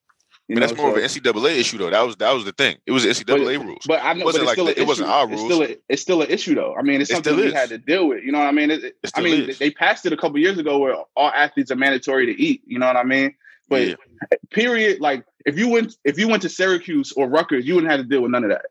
[0.48, 1.90] You I mean, know, that's more so, of an NCAA issue though.
[1.90, 2.76] That was that was the thing.
[2.86, 3.84] It was NCAA but, rules.
[3.86, 5.40] But I know it wasn't like the, it wasn't our rules.
[5.40, 6.74] It's still, a, it's still an issue though.
[6.74, 8.22] I mean, it's something we had to deal with.
[8.24, 8.70] You know what I mean?
[8.70, 9.58] It, it I mean, is.
[9.58, 12.62] they passed it a couple years ago where all athletes are mandatory to eat.
[12.66, 13.34] You know what I mean?
[13.68, 13.94] But yeah.
[14.50, 18.00] period, like if you went if you went to Syracuse or Rutgers, you wouldn't have
[18.00, 18.66] to deal with none of that.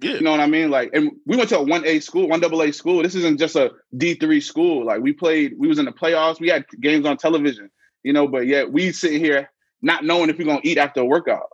[0.00, 0.14] Yeah.
[0.14, 0.70] You know what I mean?
[0.70, 3.02] Like, and we went to a one A school, one double A school.
[3.02, 4.84] This isn't just a D three school.
[4.84, 6.40] Like, we played, we was in the playoffs.
[6.40, 7.70] We had games on television.
[8.02, 9.50] You know, but yet we sitting here
[9.82, 11.48] not knowing if we're gonna eat after a workout.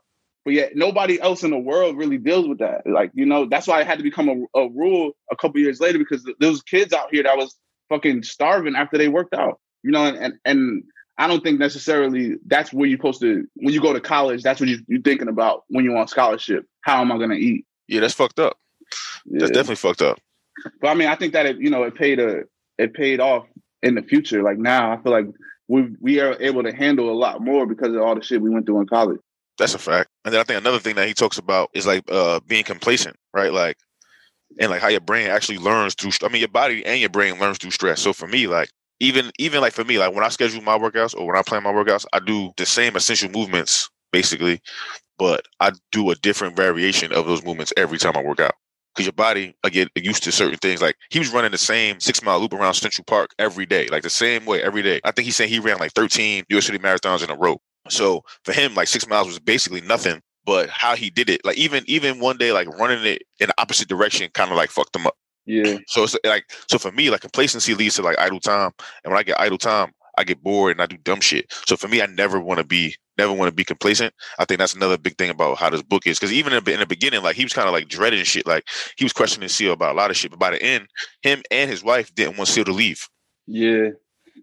[0.44, 2.86] But yet nobody else in the world really deals with that.
[2.86, 5.80] Like, you know, that's why it had to become a, a rule a couple years
[5.80, 7.54] later because there was kids out here that was
[7.90, 9.60] fucking starving after they worked out.
[9.82, 10.84] You know, and and, and
[11.22, 14.42] I don't think necessarily that's where you're supposed to when you go to college.
[14.42, 16.66] That's what you, you're thinking about when you're on scholarship.
[16.80, 17.64] How am I going to eat?
[17.86, 18.58] Yeah, that's fucked up.
[19.24, 19.38] Yeah.
[19.38, 20.18] That's definitely fucked up.
[20.80, 22.40] But I mean, I think that it you know it paid a
[22.76, 23.46] it paid off
[23.84, 24.42] in the future.
[24.42, 25.26] Like now, I feel like
[25.68, 28.50] we we are able to handle a lot more because of all the shit we
[28.50, 29.20] went through in college.
[29.58, 30.10] That's a fact.
[30.24, 33.16] And then I think another thing that he talks about is like uh being complacent,
[33.32, 33.52] right?
[33.52, 33.76] Like
[34.58, 37.38] and like how your brain actually learns through I mean your body and your brain
[37.38, 38.00] learns through stress.
[38.00, 38.70] So for me, like
[39.02, 41.64] even even like for me, like when I schedule my workouts or when I plan
[41.64, 44.60] my workouts, I do the same essential movements basically,
[45.18, 48.54] but I do a different variation of those movements every time I work out.
[48.94, 50.80] Because your body, I get used to certain things.
[50.80, 54.04] Like he was running the same six mile loop around Central Park every day, like
[54.04, 55.00] the same way every day.
[55.02, 57.60] I think he's saying he ran like 13 US City marathons in a row.
[57.88, 60.20] So for him, like six miles was basically nothing.
[60.44, 63.54] But how he did it, like even even one day, like running it in the
[63.58, 65.14] opposite direction, kind of like fucked him up.
[65.46, 65.78] Yeah.
[65.88, 68.72] So it's eh, like so for me, like complacency leads to like idle time,
[69.04, 71.52] and when I get idle time, I get bored and I do dumb shit.
[71.66, 74.14] So for me, I never want to be never want to be complacent.
[74.38, 76.18] I think that's another big thing about how this book is.
[76.18, 78.46] Because even in, in, the beginning, like he was kind of like dreading shit.
[78.46, 78.64] Like
[78.96, 80.30] he was questioning Seal about a lot of shit.
[80.30, 80.86] But by the end,
[81.22, 83.08] him and his wife didn't want Seal to leave.
[83.46, 83.88] Yeah,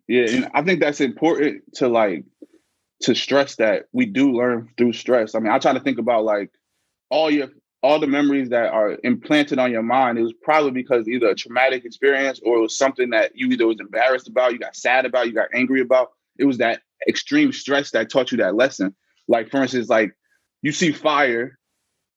[0.08, 2.26] yeah, and I think that's important to like
[3.02, 5.36] to stress that we do learn through stress.
[5.36, 6.52] I mean, I try to think about like
[7.10, 7.50] all your
[7.82, 11.36] all the memories that are implanted on your mind, it was probably because either a
[11.36, 15.06] traumatic experience or it was something that you either was embarrassed about, you got sad
[15.06, 16.12] about, you got angry about.
[16.38, 18.96] It was that extreme stress that taught you that lesson.
[19.28, 20.14] Like for instance, like
[20.62, 21.58] you see fire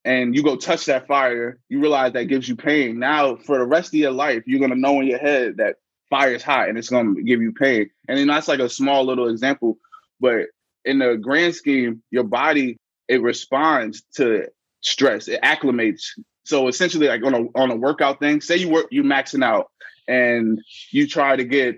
[0.05, 2.99] and you go touch that fire, you realize that gives you pain.
[2.99, 5.77] Now for the rest of your life, you're gonna know in your head that
[6.11, 7.89] fire is hot and it's gonna give you pain.
[8.09, 9.79] And then that's like a small little example,
[10.19, 10.47] but
[10.85, 14.47] in the grand scheme, your body it responds to
[14.83, 15.29] stress.
[15.29, 16.03] It acclimates.
[16.45, 19.71] So essentially, like on a on a workout thing, say you work you maxing out
[20.09, 21.77] and you try to get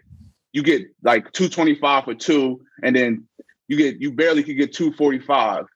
[0.52, 3.26] you get like 225 for two, and then
[3.68, 5.66] you get you barely could get 245.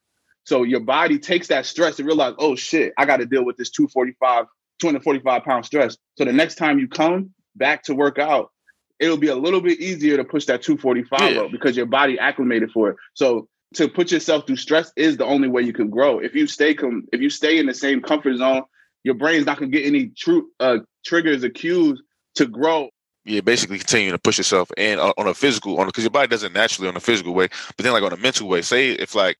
[0.45, 3.59] So your body takes that stress and realize, oh shit, I got to deal with
[3.59, 4.47] this 245,
[4.81, 5.97] 245 pound stress.
[6.17, 8.51] So the next time you come back to work out,
[8.99, 11.41] it'll be a little bit easier to push that 245 yeah.
[11.43, 12.97] up because your body acclimated for it.
[13.15, 16.19] So to put yourself through stress is the only way you can grow.
[16.19, 18.63] If you stay com- if you stay in the same comfort zone,
[19.05, 22.03] your brain's not gonna get any true uh, triggers or cues
[22.37, 22.89] to grow.
[23.25, 26.29] Yeah, basically continue to push yourself and on, on a physical on because your body
[26.29, 28.63] doesn't naturally on a physical way, but then like on a mental way.
[28.63, 29.37] Say if like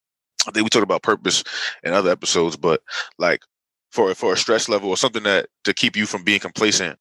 [0.47, 1.43] I think we talked about purpose
[1.83, 2.83] in other episodes, but
[3.19, 3.41] like
[3.91, 6.99] for for a stress level or something that to keep you from being complacent,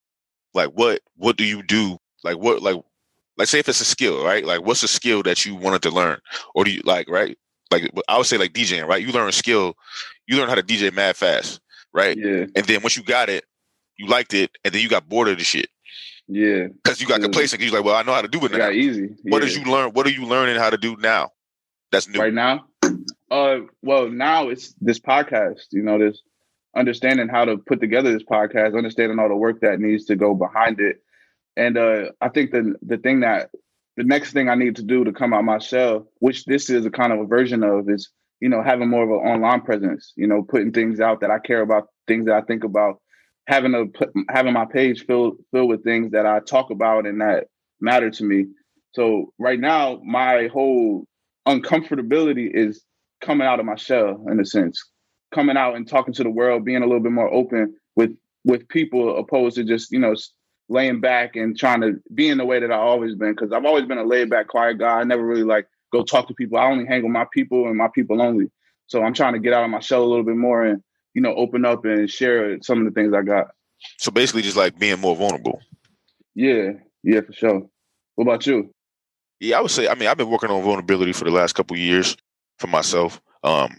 [0.53, 1.97] like what what do you do?
[2.23, 2.81] Like what like
[3.37, 4.45] like say if it's a skill, right?
[4.45, 6.19] Like what's a skill that you wanted to learn?
[6.55, 7.37] Or do you like, right?
[7.71, 9.05] Like I would say like DJing, right?
[9.05, 9.75] You learn a skill,
[10.27, 11.59] you learn how to DJ mad fast,
[11.93, 12.17] right?
[12.17, 12.45] Yeah.
[12.55, 13.45] And then once you got it,
[13.97, 15.69] you liked it, and then you got bored of the shit.
[16.27, 16.67] Yeah.
[16.67, 17.61] Because you got complacent.
[17.61, 18.57] You're like, well, I know how to do it now.
[18.57, 19.09] Got easy.
[19.23, 19.31] Yeah.
[19.31, 19.91] What did you learn?
[19.91, 21.31] What are you learning how to do now?
[21.91, 22.19] That's new.
[22.19, 22.65] Right now?
[23.29, 26.21] Uh well now it's this podcast, you know, this
[26.75, 30.33] understanding how to put together this podcast, understanding all the work that needs to go
[30.33, 31.01] behind it
[31.57, 33.49] and uh, I think the the thing that
[33.97, 36.85] the next thing I need to do to come out my shell, which this is
[36.85, 40.13] a kind of a version of, is you know, having more of an online presence,
[40.15, 43.01] you know, putting things out that I care about, things that I think about,
[43.47, 43.85] having a
[44.31, 47.47] having my page filled filled with things that I talk about and that
[47.81, 48.45] matter to me.
[48.93, 51.05] So right now, my whole
[51.47, 52.83] uncomfortability is
[53.21, 54.83] coming out of my shell in a sense,
[55.33, 58.11] coming out and talking to the world, being a little bit more open with
[58.43, 60.13] with people opposed to just you know
[60.69, 63.31] laying back and trying to be in the way that I've always been.
[63.31, 64.99] Because I've always been a laid back, quiet guy.
[64.99, 66.57] I never really like go talk to people.
[66.57, 68.49] I only hang with my people and my people only.
[68.87, 70.81] So I'm trying to get out of my shell a little bit more and
[71.13, 73.47] you know open up and share some of the things I got.
[73.97, 75.61] So basically, just like being more vulnerable.
[76.35, 76.71] Yeah,
[77.03, 77.67] yeah, for sure.
[78.15, 78.71] What about you?
[79.39, 79.87] Yeah, I would say.
[79.87, 82.17] I mean, I've been working on vulnerability for the last couple years
[82.57, 83.21] for myself.
[83.43, 83.77] Um,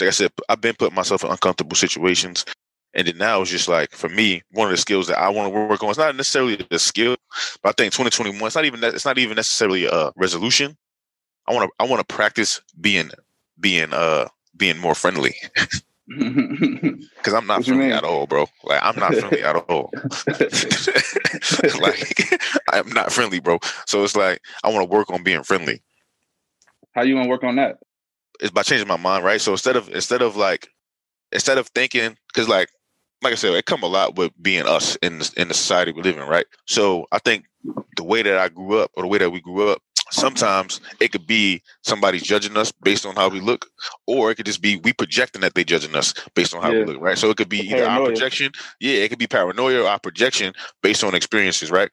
[0.00, 2.44] like I said, I've been putting myself in uncomfortable situations,
[2.94, 5.52] and then now it's just like for me, one of the skills that I want
[5.52, 5.90] to work on.
[5.90, 7.16] It's not necessarily the skill,
[7.62, 8.46] but I think 2021.
[8.46, 8.82] It's not even.
[8.82, 10.76] It's not even necessarily a resolution.
[11.46, 11.84] I want to.
[11.84, 13.10] I want to practice being
[13.60, 15.34] being uh being more friendly.
[16.08, 18.46] Because I'm not friendly at all, bro.
[18.64, 19.92] Like I'm not friendly at all.
[21.80, 22.40] like
[22.72, 23.58] I'm not friendly, bro.
[23.84, 25.82] So it's like I want to work on being friendly.
[26.94, 27.80] How you want to work on that?
[28.40, 29.38] It's by changing my mind, right?
[29.38, 30.70] So instead of instead of like
[31.30, 32.70] instead of thinking, because like
[33.22, 35.92] like I said, it come a lot with being us in the, in the society
[35.92, 36.46] we live in, right?
[36.66, 37.46] So I think
[37.96, 41.12] the way that I grew up, or the way that we grew up, sometimes it
[41.12, 43.66] could be somebody judging us based on how we look,
[44.06, 46.80] or it could just be we projecting that they judging us based on how yeah.
[46.80, 47.18] we look, right?
[47.18, 50.54] So it could be either our projection, yeah, it could be paranoia or our projection
[50.82, 51.90] based on experiences, right?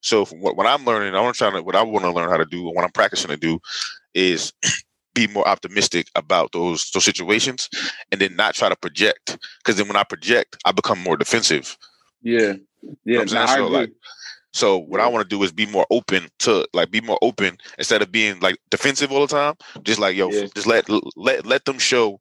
[0.00, 2.30] So what, what I'm learning, I want to try to what I want to learn
[2.30, 3.58] how to do, and what I'm practicing to do,
[4.14, 4.52] is
[5.18, 7.68] be more optimistic about those those situations,
[8.12, 11.76] and then not try to project, because then when I project, I become more defensive.
[12.22, 12.54] Yeah,
[13.04, 13.24] yeah.
[13.24, 13.90] You know so like
[14.52, 17.58] so what I want to do is be more open to like be more open
[17.78, 19.54] instead of being like defensive all the time.
[19.82, 20.46] Just like yo, yeah.
[20.54, 22.20] just let let let them show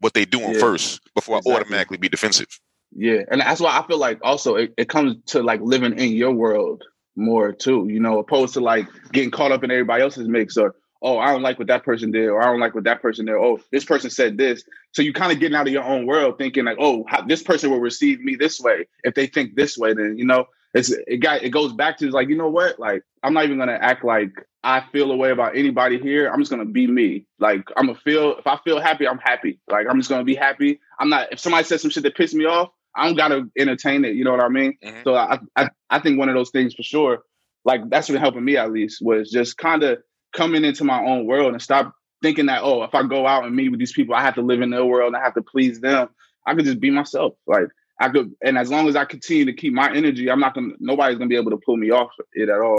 [0.00, 0.60] what they doing yeah.
[0.60, 1.52] first before exactly.
[1.52, 2.48] I automatically be defensive.
[2.92, 6.12] Yeah, and that's why I feel like also it, it comes to like living in
[6.12, 6.82] your world
[7.16, 7.86] more too.
[7.88, 11.32] You know, opposed to like getting caught up in everybody else's mix or oh, I
[11.32, 13.34] don't like what that person did, or I don't like what that person did.
[13.34, 14.64] Oh, this person said this.
[14.92, 17.42] So you kind of getting out of your own world, thinking like, oh, how, this
[17.42, 18.88] person will receive me this way.
[19.04, 22.10] If they think this way, then you know, it's it got it goes back to
[22.10, 24.30] like you know what like i'm not even gonna act like
[24.62, 27.98] i feel a way about anybody here i'm just gonna be me like i'm gonna
[27.98, 31.32] feel if i feel happy i'm happy like i'm just gonna be happy i'm not
[31.32, 34.24] if somebody says some shit that pisses me off i don't gotta entertain it you
[34.24, 35.00] know what i mean mm-hmm.
[35.04, 37.22] so I, I i think one of those things for sure
[37.64, 39.98] like that's been helping me at least was just kind of
[40.34, 43.54] coming into my own world and stop thinking that oh if i go out and
[43.54, 45.42] meet with these people i have to live in their world and i have to
[45.42, 46.08] please them
[46.46, 47.68] i could just be myself like
[48.00, 50.74] I could, and as long as I continue to keep my energy, I'm not gonna.
[50.78, 52.78] Nobody's gonna be able to pull me off it at all.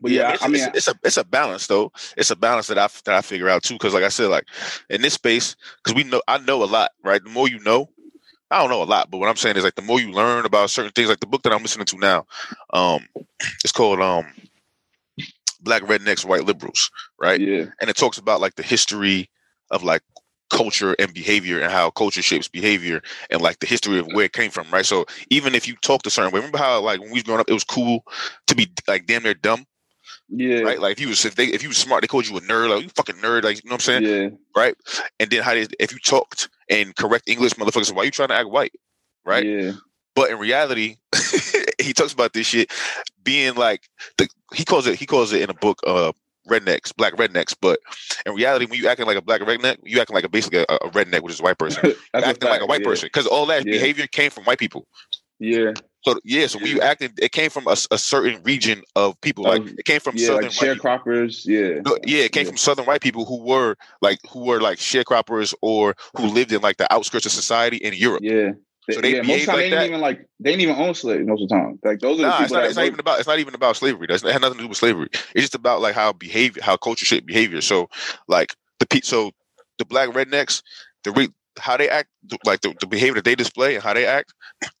[0.00, 1.92] But yeah, yeah it's, I mean, it's, it's, a it's a balance though.
[2.16, 3.74] It's a balance that I that I figure out too.
[3.74, 4.46] Because like I said, like
[4.88, 7.22] in this space, because we know I know a lot, right?
[7.22, 7.90] The more you know,
[8.50, 10.46] I don't know a lot, but what I'm saying is like the more you learn
[10.46, 12.26] about certain things, like the book that I'm listening to now,
[12.72, 13.06] um,
[13.64, 14.26] it's called um,
[15.66, 17.40] Black Rednecks, White Liberals, right?
[17.40, 19.28] Yeah, and it talks about like the history
[19.70, 20.02] of like
[20.48, 24.32] culture and behavior and how culture shapes behavior and like the history of where it
[24.32, 24.86] came from, right?
[24.86, 27.40] So even if you talk to certain way, remember how like when we was growing
[27.40, 28.04] up, it was cool
[28.46, 29.66] to be like damn near dumb.
[30.28, 30.60] Yeah.
[30.60, 30.80] Right.
[30.80, 32.70] Like if you was if they if you was smart, they called you a nerd.
[32.70, 33.44] Like you fucking nerd.
[33.44, 34.02] Like you know what I'm saying?
[34.04, 34.28] Yeah.
[34.54, 34.76] Right.
[35.20, 38.34] And then how did if you talked in correct English, motherfuckers, why you trying to
[38.34, 38.72] act white?
[39.24, 39.44] Right.
[39.44, 39.72] Yeah.
[40.14, 40.96] But in reality,
[41.80, 42.70] he talks about this shit
[43.22, 46.12] being like the he calls it he calls it in a book uh
[46.48, 47.54] rednecks, black rednecks.
[47.60, 47.80] But
[48.24, 50.74] in reality, when you acting like a black redneck, you acting like a basically a,
[50.74, 51.94] a redneck, which is a white person.
[52.14, 52.86] acting like a white yeah.
[52.86, 53.72] person because all that yeah.
[53.72, 54.86] behavior came from white people.
[55.38, 55.72] Yeah.
[56.02, 59.42] So yeah, so when you acting, it came from a, a certain region of people.
[59.44, 61.44] Like it came from yeah, southern like sharecroppers.
[61.44, 61.80] Yeah.
[61.84, 62.50] No, yeah, it came yeah.
[62.50, 66.62] from southern white people who were like who were like sharecroppers or who lived in
[66.62, 68.20] like the outskirts of society in Europe.
[68.22, 68.52] Yeah.
[68.90, 70.76] So they yeah, most of the time like they didn't even like they didn't even
[70.76, 71.78] own slaves most of the time.
[71.82, 73.76] Like those are nah, the it's not, it's not even about it's not even about
[73.76, 74.06] slavery.
[74.08, 75.08] That's it had nothing to do with slavery.
[75.12, 77.60] It's just about like how behavior, how culture shaped behavior.
[77.60, 77.88] So
[78.28, 79.32] like the so
[79.78, 80.62] the black rednecks,
[81.02, 82.08] the re, how they act,
[82.44, 84.32] like the, the behavior that they display and how they act,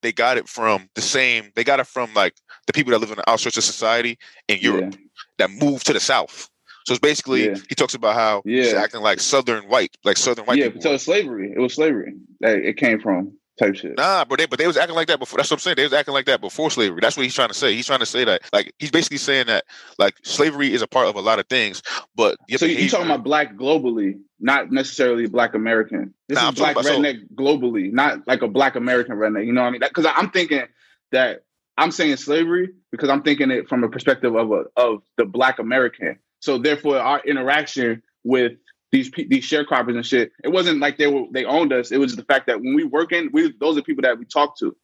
[0.02, 1.50] they got it from the same.
[1.56, 2.34] They got it from like
[2.66, 4.98] the people that live in the outskirts of society in Europe yeah.
[5.38, 6.48] that moved to the south.
[6.86, 7.56] So it's basically yeah.
[7.68, 8.62] he talks about how yeah.
[8.62, 10.58] he's acting like southern white, like southern white.
[10.58, 10.82] Yeah, people.
[10.82, 11.52] so it's slavery.
[11.52, 13.96] It was slavery that it came from type shit.
[13.96, 15.38] Nah, but they but they was acting like that before.
[15.38, 15.76] That's what I'm saying.
[15.76, 17.00] They was acting like that before slavery.
[17.00, 17.74] That's what he's trying to say.
[17.74, 19.64] He's trying to say that like he's basically saying that
[19.98, 21.82] like slavery is a part of a lot of things.
[22.14, 26.14] But so you're talking about black globally, not necessarily black American.
[26.28, 29.46] This nah, is black redneck so, globally, not like a black American redneck.
[29.46, 29.80] You know what I mean?
[29.80, 30.64] Because I'm thinking
[31.12, 31.44] that
[31.78, 35.58] I'm saying slavery because I'm thinking it from a perspective of a, of the black
[35.58, 36.18] American.
[36.40, 38.52] So therefore, our interaction with
[38.96, 40.32] these these sharecroppers and shit.
[40.42, 41.92] It wasn't like they were they owned us.
[41.92, 44.58] It was the fact that when we working, we those are people that we talk
[44.58, 44.74] to.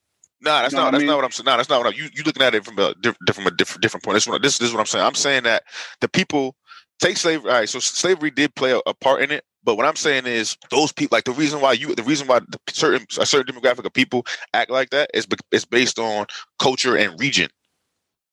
[0.43, 1.07] Nah, that's you know not that's I mean?
[1.07, 1.45] not what I'm saying.
[1.47, 1.99] Nah, that's not what I'm.
[1.99, 4.17] You you looking at it from a different from a different different point.
[4.17, 5.05] This is what this, this is what I'm saying.
[5.05, 5.65] I'm saying that
[6.01, 6.57] the people
[7.01, 7.51] take slavery.
[7.51, 10.27] All right, so slavery did play a, a, part in it, but what I'm saying
[10.27, 13.55] is those people, like the reason why you, the reason why the certain a certain
[13.55, 16.27] demographic of people act like that is is based on
[16.59, 17.49] culture and region.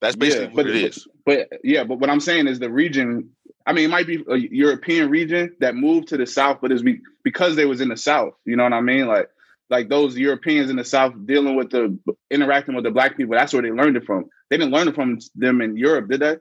[0.02, 1.08] That's basically yeah, but, what it is.
[1.26, 3.30] But, but yeah, but what I'm saying is the region.
[3.69, 6.82] I mean, it might be a European region that moved to the south, but it's
[6.82, 8.34] be, because they was in the south.
[8.43, 9.05] You know what I mean?
[9.05, 9.29] Like
[9.69, 11.95] like those Europeans in the South dealing with the
[12.32, 13.36] interacting with the black people.
[13.36, 14.25] That's where they learned it from.
[14.49, 16.38] They didn't learn it from them in Europe, did they?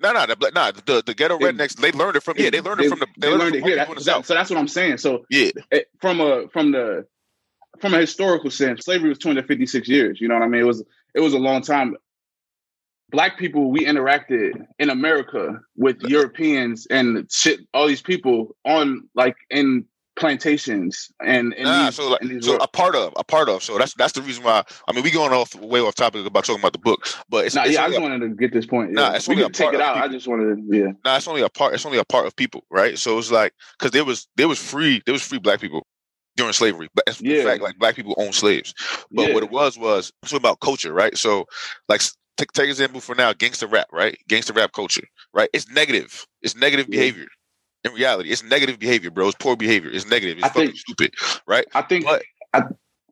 [0.00, 0.72] No, no, the, no.
[0.72, 2.48] The the ghetto rednecks they learned it from yeah.
[2.48, 3.76] They learned it from the they, they learned, it here.
[3.76, 4.96] That, that, so that's what I'm saying.
[4.96, 7.06] So yeah, it, from a from the
[7.80, 10.20] from a historical sense, slavery was 256 years.
[10.20, 10.62] You know what I mean?
[10.62, 10.82] It was
[11.14, 11.96] it was a long time.
[13.12, 19.36] Black people, we interacted in America with Europeans and shit, all these people on like
[19.50, 19.84] in
[20.16, 23.78] plantations and, and nah, these, so like, so a part of a part of so
[23.78, 26.60] that's that's the reason why I mean we going off way off topic about talking
[26.60, 28.66] about the book but it's, nah, it's yeah I just a, wanted to get this
[28.66, 30.92] point nah, it's we only a take it out I just wanted to yeah.
[31.04, 32.98] Nah it's only a part it's only a part of people right?
[32.98, 35.86] So it's like because there was there was free there was free black people
[36.36, 37.44] during slavery but in yeah.
[37.44, 38.74] fact like black people own slaves.
[39.10, 39.34] But yeah.
[39.34, 41.16] what it was was it's about culture right?
[41.16, 41.46] So
[41.88, 42.02] like
[42.36, 46.56] take take example for now gangster rap right gangster rap culture right it's negative it's
[46.56, 46.98] negative yeah.
[46.98, 47.26] behavior
[47.84, 48.30] in reality.
[48.30, 49.28] It's negative behavior, bro.
[49.28, 49.90] It's poor behavior.
[49.92, 50.38] It's negative.
[50.38, 51.14] It's I fucking think, stupid,
[51.46, 51.66] right?
[51.74, 52.04] I think.
[52.04, 52.22] But,
[52.54, 52.62] I,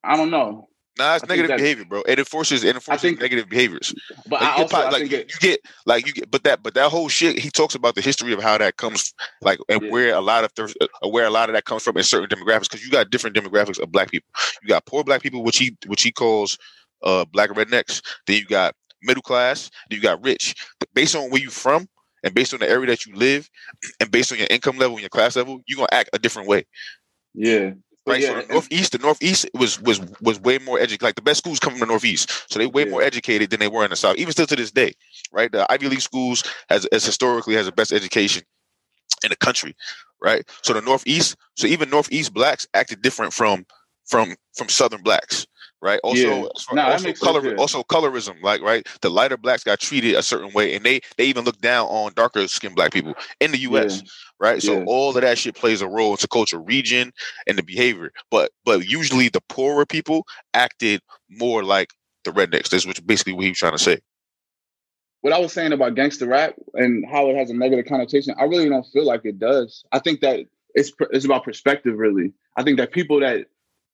[0.04, 0.68] I don't know.
[0.98, 2.02] Nah, it's I negative behavior, bro.
[2.02, 3.94] It enforces it enforces think, negative behaviors.
[4.26, 6.74] But like, I also, like, you, it, you, get like you get, but that but
[6.74, 7.38] that whole shit.
[7.38, 9.90] He talks about the history of how that comes, like, and yeah.
[9.90, 12.70] where a lot of uh, where a lot of that comes from in certain demographics.
[12.70, 14.28] Because you got different demographics of black people.
[14.62, 16.58] You got poor black people, which he which he calls
[17.02, 18.02] uh black rednecks.
[18.26, 19.70] Then you got middle class.
[19.90, 20.54] You got rich.
[20.94, 21.88] Based on where you from,
[22.22, 23.48] and based on the area that you live
[23.98, 26.48] and based on your income level and your class level, you're gonna act a different
[26.48, 26.66] way.
[27.34, 27.72] Yeah.
[28.06, 28.22] Right.
[28.22, 31.02] Yeah, so the northeast, the northeast was was was way more educated.
[31.02, 32.90] Like the best schools come from the northeast, so they way yeah.
[32.90, 34.16] more educated than they were in the south.
[34.16, 34.94] Even still to this day,
[35.32, 35.52] right?
[35.52, 38.42] The Ivy League schools has, as historically has the best education
[39.22, 39.76] in the country,
[40.22, 40.48] right?
[40.62, 43.66] So the northeast, so even northeast blacks acted different from
[44.06, 45.46] from from southern blacks
[45.82, 46.00] right?
[46.02, 46.48] Also, yeah.
[46.72, 50.74] no, also color, also colorism, like right, the lighter blacks got treated a certain way,
[50.74, 54.02] and they they even look down on darker skinned black people in the U.S.
[54.02, 54.10] Yeah.
[54.38, 57.12] Right, so all of that shit plays a role into culture, region,
[57.46, 58.10] and the behavior.
[58.30, 61.90] But but usually the poorer people acted more like
[62.24, 62.70] the rednecks.
[62.70, 64.00] That's what basically what he was trying to say.
[65.22, 68.44] What I was saying about gangster rap and how it has a negative connotation, I
[68.44, 69.84] really don't feel like it does.
[69.92, 70.40] I think that
[70.74, 72.32] it's it's about perspective, really.
[72.56, 73.46] I think that people that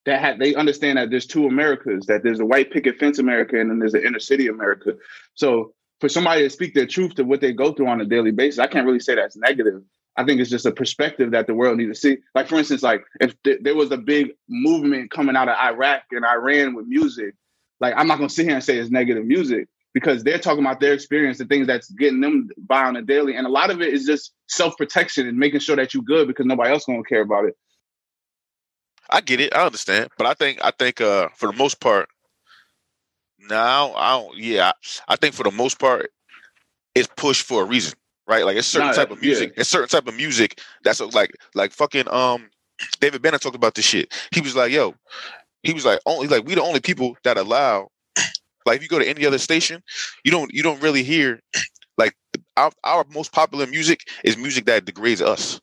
[0.07, 3.61] that have, they understand that there's two Americas, that there's a white picket fence America
[3.61, 4.95] and then there's an inner city America.
[5.35, 8.31] So for somebody to speak their truth to what they go through on a daily
[8.31, 9.83] basis, I can't really say that's negative.
[10.17, 12.19] I think it's just a perspective that the world needs to see.
[12.35, 16.05] Like for instance, like if th- there was a big movement coming out of Iraq
[16.13, 17.35] and Iran with music,
[17.81, 20.81] like I'm not gonna sit here and say it's negative music because they're talking about
[20.81, 23.81] their experience, the things that's getting them by on a daily, and a lot of
[23.83, 27.03] it is just self protection and making sure that you're good because nobody else gonna
[27.03, 27.57] care about it.
[29.11, 29.55] I get it.
[29.55, 32.09] I understand, but I think I think uh for the most part,
[33.39, 34.37] now I don't.
[34.37, 34.73] Yeah,
[35.09, 36.11] I think for the most part,
[36.95, 37.95] it's pushed for a reason,
[38.27, 38.45] right?
[38.45, 39.51] Like it's certain nah, type of music.
[39.51, 39.61] Yeah.
[39.61, 42.49] It's certain type of music that's like like fucking um
[43.01, 44.13] David Banner talked about this shit.
[44.33, 44.95] He was like, yo,
[45.63, 47.89] he was like only like we the only people that allow.
[48.65, 49.83] Like if you go to any other station,
[50.25, 51.41] you don't you don't really hear
[51.99, 52.15] like
[52.57, 55.61] our, our most popular music is music that degrades us.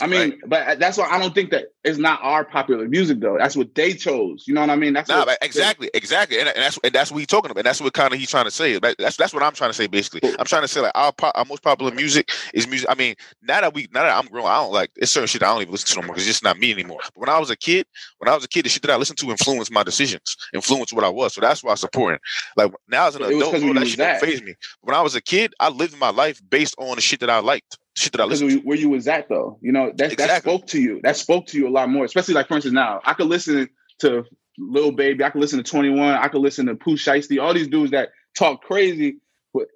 [0.00, 0.38] I mean, right.
[0.46, 3.36] but uh, that's why I don't think that it's not our popular music though.
[3.38, 4.44] That's what they chose.
[4.46, 4.92] You know what I mean?
[4.92, 7.60] That's nah, exactly, they, exactly, and, and, that's and that's what he's talking about.
[7.60, 8.78] And that's what kind of he's trying to say.
[8.78, 9.86] That's that's what I'm trying to say.
[9.86, 12.88] Basically, I'm trying to say like our our most popular music is music.
[12.90, 15.42] I mean, now that we now that I'm grown, I don't like it's certain shit
[15.42, 17.00] I don't even listen to no more because it's just not me anymore.
[17.14, 17.86] But when I was a kid,
[18.18, 20.92] when I was a kid, the shit that I listened to influenced my decisions, influenced
[20.92, 21.34] what I was.
[21.34, 22.20] So that's why I support it.
[22.56, 24.20] Like now as an adult, oh, that shit that.
[24.20, 24.54] don't phase me.
[24.80, 27.38] When I was a kid, I lived my life based on the shit that I
[27.38, 29.58] liked shit that I listen where you was at though.
[29.62, 30.26] You know, that exactly.
[30.26, 31.00] that spoke to you.
[31.02, 32.04] That spoke to you a lot more.
[32.04, 33.68] Especially like for instance now, I could listen
[34.00, 34.24] to
[34.58, 37.68] Lil Baby, I could listen to 21, I could listen to Pooh Shiesty, all these
[37.68, 39.18] dudes that talk crazy.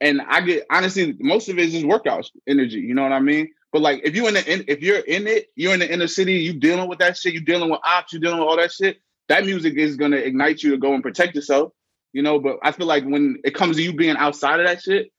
[0.00, 2.81] And I get honestly, most of it is just workout energy.
[2.81, 3.48] You know what I mean?
[3.73, 6.08] But like if you in the in, if you're in it, you're in the inner
[6.08, 8.73] city, you dealing with that shit, you dealing with ops, you dealing with all that
[8.73, 8.98] shit.
[9.29, 11.73] That music is gonna ignite you to go and protect yourself.
[12.12, 14.83] You know, but I feel like when it comes to you being outside of that
[14.83, 15.12] shit,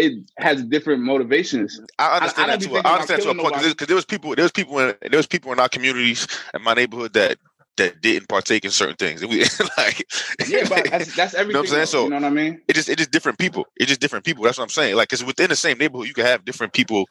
[0.00, 1.80] it has different motivations.
[1.98, 2.76] I understand I, that too.
[2.76, 5.26] I understand to a point because there was people, there was people in there was
[5.26, 7.38] people in our communities in my neighborhood that
[7.76, 9.24] that didn't partake in certain things.
[9.26, 9.44] We,
[9.76, 10.06] like,
[10.48, 11.48] yeah, but that's, that's everything.
[11.48, 11.86] You know what I'm saying?
[11.86, 12.60] So you know what I mean?
[12.68, 13.66] It just it just different people.
[13.76, 14.44] It's just different people.
[14.44, 14.96] That's what I'm saying.
[14.96, 17.06] Like, because within the same neighborhood, you can have different people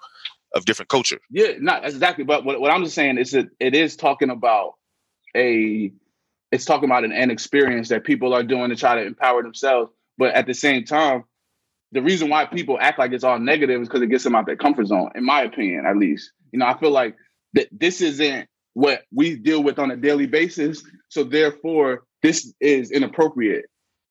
[0.55, 1.19] of different culture.
[1.29, 2.23] Yeah, not exactly.
[2.23, 4.73] But what, what I'm just saying is that it is talking about
[5.35, 5.91] a
[6.51, 9.91] it's talking about an, an experience that people are doing to try to empower themselves.
[10.17, 11.23] But at the same time,
[11.91, 14.45] the reason why people act like it's all negative is because it gets them out
[14.45, 16.31] their comfort zone, in my opinion, at least.
[16.51, 17.15] You know, I feel like
[17.53, 20.83] that this isn't what we deal with on a daily basis.
[21.09, 23.65] So therefore, this is inappropriate.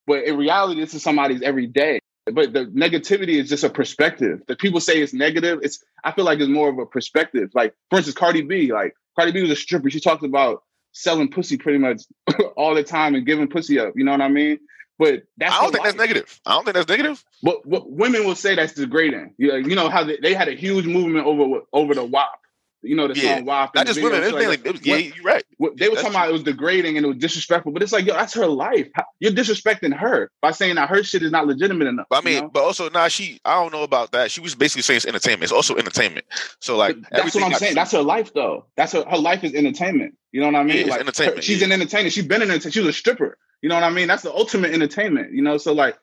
[0.05, 1.99] But in reality, this is somebody's every day.
[2.25, 4.41] But the negativity is just a perspective.
[4.47, 7.49] That people say it's negative, it's I feel like it's more of a perspective.
[7.53, 9.89] Like, for instance, Cardi B, like Cardi B was a stripper.
[9.89, 12.03] She talked about selling pussy pretty much
[12.57, 13.93] all the time and giving pussy up.
[13.95, 14.59] You know what I mean?
[14.99, 15.95] But that's I don't think life.
[15.95, 16.41] that's negative.
[16.45, 17.23] I don't think that's negative.
[17.41, 19.33] But what women will say that's degrading.
[19.37, 22.39] You know, you know how they, they had a huge movement over over the WAP.
[22.81, 23.37] You know the yeah.
[23.37, 23.75] song WAP.
[23.75, 24.23] Not just women.
[24.23, 25.43] It was mainly, it was, yeah, you're right.
[25.57, 28.05] What, they were talking about it was degrading and it was disrespectful, but it's like,
[28.05, 28.87] yo, that's her life.
[29.19, 32.07] You're disrespecting her by saying that her shit is not legitimate enough.
[32.09, 32.49] But I mean, you know?
[32.49, 34.31] but also, now nah, she, I don't know about that.
[34.31, 35.43] She was basically saying it's entertainment.
[35.43, 36.25] It's also entertainment.
[36.59, 37.75] So like, that's what I'm saying.
[37.75, 38.65] That's her life, though.
[38.75, 39.05] That's her.
[39.09, 40.15] Her life is entertainment.
[40.31, 40.85] You know what I mean?
[40.85, 41.37] Yeah, like, entertainment.
[41.37, 41.67] Her, she's yeah.
[41.67, 42.09] an entertainer.
[42.09, 42.71] She's been an entertainer.
[42.71, 43.37] She was a stripper.
[43.61, 44.07] You know what I mean?
[44.07, 45.33] That's the ultimate entertainment.
[45.33, 45.97] You know, so like,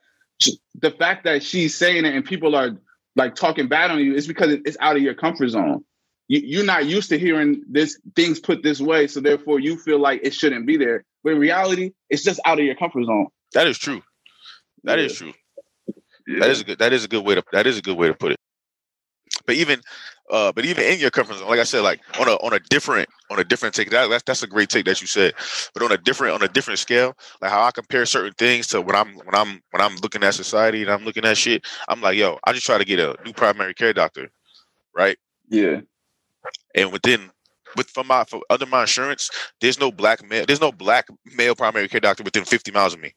[0.75, 2.77] the fact that she's saying it and people are
[3.15, 5.83] like talking bad on you is because it's out of your comfort zone
[6.29, 9.99] you, you're not used to hearing this things put this way, so therefore you feel
[9.99, 11.05] like it shouldn't be there.
[11.23, 13.29] But in reality, it's just out of your comfort zone.
[13.53, 14.03] That is true.
[14.85, 15.05] That yeah.
[15.07, 15.33] is true.
[16.27, 16.41] Yeah.
[16.41, 16.79] That is a good.
[16.79, 17.45] That is a good way to.
[17.53, 18.39] That is a good way to put it.
[19.47, 19.81] But even,
[20.31, 22.59] uh, but even in your comfort zone, like I said, like on a on a
[22.59, 23.91] different on a different take.
[23.91, 25.35] That, that's that's a great take that you said.
[25.75, 28.81] But on a different on a different scale, like how I compare certain things to
[28.81, 32.01] when I'm when I'm when I'm looking at society and I'm looking at shit, I'm
[32.01, 34.31] like, yo, I just try to get a new primary care doctor,
[34.95, 35.17] right?
[35.49, 35.81] Yeah
[36.75, 37.31] and within
[37.77, 41.07] with from my for under my insurance, there's no black male, there's no black
[41.37, 43.15] male primary care doctor within 50 miles of me.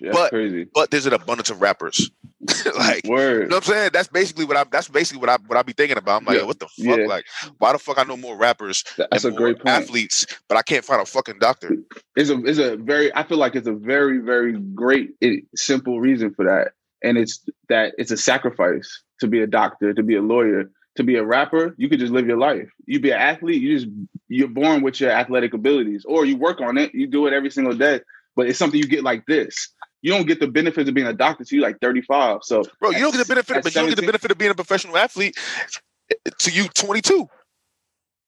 [0.00, 0.66] That's but, crazy.
[0.72, 2.10] But there's an abundance of rappers.
[2.76, 3.42] like Word.
[3.42, 3.90] you know what I'm saying?
[3.92, 6.22] That's basically what I that's basically what I what I be thinking about.
[6.22, 6.44] I'm like, yeah.
[6.44, 6.98] what the fuck?
[6.98, 7.06] Yeah.
[7.06, 7.24] Like,
[7.58, 9.68] why the fuck I know more rappers that's a great point.
[9.68, 11.76] athletes, but I can't find a fucking doctor.
[12.16, 16.00] It's a it's a very I feel like it's a very, very great eh, simple
[16.00, 16.72] reason for that.
[17.04, 21.04] And it's that it's a sacrifice to be a doctor, to be a lawyer, to
[21.04, 22.68] be a rapper, you could just live your life.
[22.86, 23.90] You be an athlete, you just
[24.28, 26.94] you're born with your athletic abilities, or you work on it.
[26.94, 28.00] You do it every single day,
[28.36, 29.68] but it's something you get like this.
[30.00, 32.40] You don't get the benefits of being a doctor till you like 35.
[32.42, 34.38] So, bro, you don't get the benefit, but 17, you don't get the benefit of
[34.38, 35.36] being a professional athlete
[36.38, 37.28] to you 22.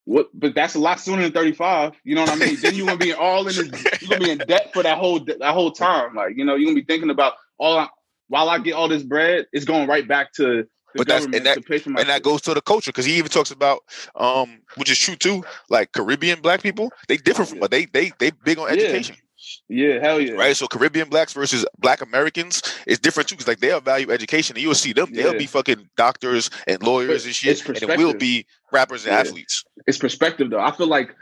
[0.06, 0.28] What?
[0.34, 1.94] But that's a lot sooner than 35.
[2.04, 2.56] You know what I mean?
[2.60, 3.54] then you're gonna be all in.
[3.54, 6.14] The, you're gonna be in debt for that whole that whole time.
[6.14, 7.78] Like you know, you're gonna be thinking about all.
[7.78, 7.88] I,
[8.28, 11.58] while I get all this bread, it's going right back to but that's and that
[11.84, 13.80] and that goes to the culture because he even talks about
[14.14, 18.12] um which is true too like caribbean black people they different from but they they
[18.18, 19.16] they big on education
[19.68, 19.88] yeah.
[19.88, 23.60] yeah hell yeah right so caribbean blacks versus black americans is different too because like
[23.60, 25.24] they'll value education and you'll see them yeah.
[25.24, 29.20] they'll be fucking doctors and lawyers and shit and it will be rappers and yeah.
[29.20, 31.14] athletes it's perspective though i feel like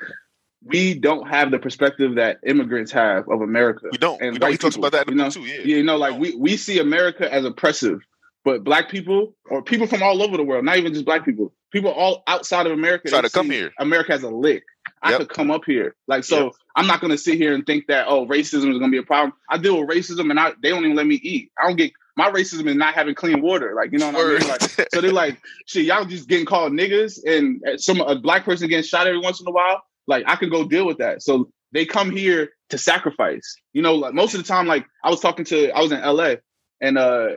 [0.65, 3.89] we don't have the perspective that immigrants have of America.
[3.91, 4.23] We don't.
[4.23, 4.53] And we don't.
[4.53, 5.41] He talks about that in you know, too.
[5.41, 5.63] Yeah.
[5.63, 7.99] You know, like we, we see America as oppressive
[8.45, 11.53] but black people or people from all over the world, not even just black people,
[11.71, 13.73] people all outside of America try to come here.
[13.79, 14.65] America has a lick.
[15.03, 15.21] I yep.
[15.21, 15.97] could come up here.
[16.07, 16.53] Like so yep.
[16.77, 19.33] I'm not gonna sit here and think that oh racism is gonna be a problem.
[19.51, 21.51] I deal with racism and I they don't even let me eat.
[21.59, 23.75] I don't get my racism is not having clean water.
[23.75, 24.17] Like, you know what.
[24.17, 24.49] I mean?
[24.49, 28.69] Like, so they're like, shit, y'all just getting called niggas and some a black person
[28.69, 29.83] getting shot every once in a while.
[30.07, 31.23] Like I can go deal with that.
[31.23, 33.57] So they come here to sacrifice.
[33.73, 36.01] You know, like most of the time, like I was talking to I was in
[36.01, 36.35] LA
[36.81, 37.29] and uh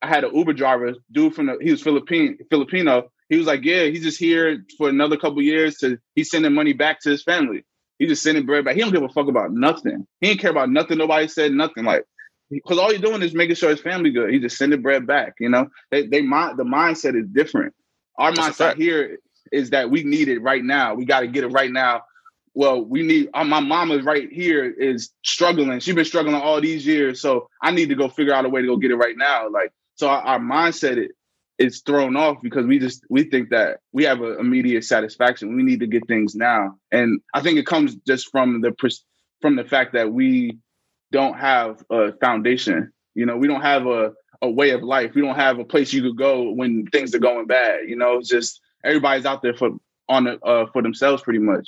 [0.00, 3.10] I had an Uber driver, dude from the he was Philippine Filipino.
[3.28, 6.72] He was like, yeah, he's just here for another couple years to he's sending money
[6.72, 7.64] back to his family.
[7.98, 8.74] He just sending bread back.
[8.74, 10.06] He don't give a fuck about nothing.
[10.20, 10.98] He didn't care about nothing.
[10.98, 11.84] Nobody said nothing.
[11.84, 12.04] Like
[12.50, 14.30] because all you're doing is making sure his family good.
[14.30, 15.34] He just sending bread back.
[15.40, 17.74] You know, they they mind the mindset is different.
[18.18, 19.18] Our That's mindset here
[19.52, 20.94] is that we need it right now.
[20.94, 22.02] We got to get it right now.
[22.54, 25.80] Well, we need uh, my mama right here is struggling.
[25.80, 28.60] She's been struggling all these years, so I need to go figure out a way
[28.60, 29.48] to go get it right now.
[29.50, 31.08] Like so our, our mindset
[31.58, 35.56] is thrown off because we just we think that we have an immediate satisfaction.
[35.56, 38.72] We need to get things now, and I think it comes just from the
[39.40, 40.58] from the fact that we
[41.12, 42.92] don't have a foundation.
[43.14, 45.12] You know, we don't have a a way of life.
[45.14, 47.88] We don't have a place you could go when things are going bad.
[47.88, 49.70] You know, it's just everybody's out there for
[50.08, 51.66] on the, uh, for themselves pretty much.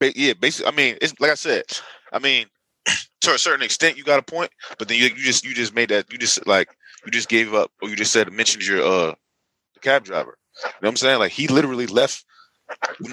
[0.00, 0.72] Yeah, basically.
[0.72, 1.64] I mean, it's like I said.
[2.12, 2.46] I mean,
[3.22, 5.74] to a certain extent, you got a point, but then you, you just you just
[5.74, 6.68] made that you just like
[7.08, 9.14] you just gave up, or you just said mentioned your uh
[9.72, 10.36] the cab driver.
[10.62, 11.18] You know what I'm saying?
[11.18, 12.26] Like he literally left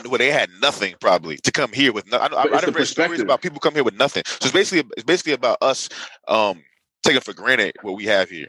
[0.09, 2.11] where they had nothing probably to come here with.
[2.11, 4.23] No, I, I, I read stories about people come here with nothing.
[4.25, 5.87] So it's basically it's basically about us
[6.27, 6.61] um
[7.03, 8.47] taking for granted what we have here.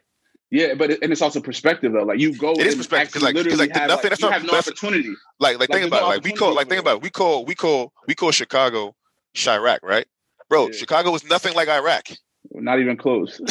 [0.51, 2.03] Yeah, but it, and it's also perspective though.
[2.03, 4.11] Like you go, it is perspective because like, cause like have, nothing.
[4.11, 5.15] Like, you have no opportunity.
[5.39, 6.15] Like, like, think about no it.
[6.17, 7.03] Like we call, like think about it.
[7.03, 8.97] We call, we call, we call Chicago
[9.37, 10.07] Chiraq, right?
[10.49, 10.73] Bro, yeah.
[10.73, 12.09] Chicago was nothing like Iraq.
[12.57, 13.39] Not even close.
[13.41, 13.47] you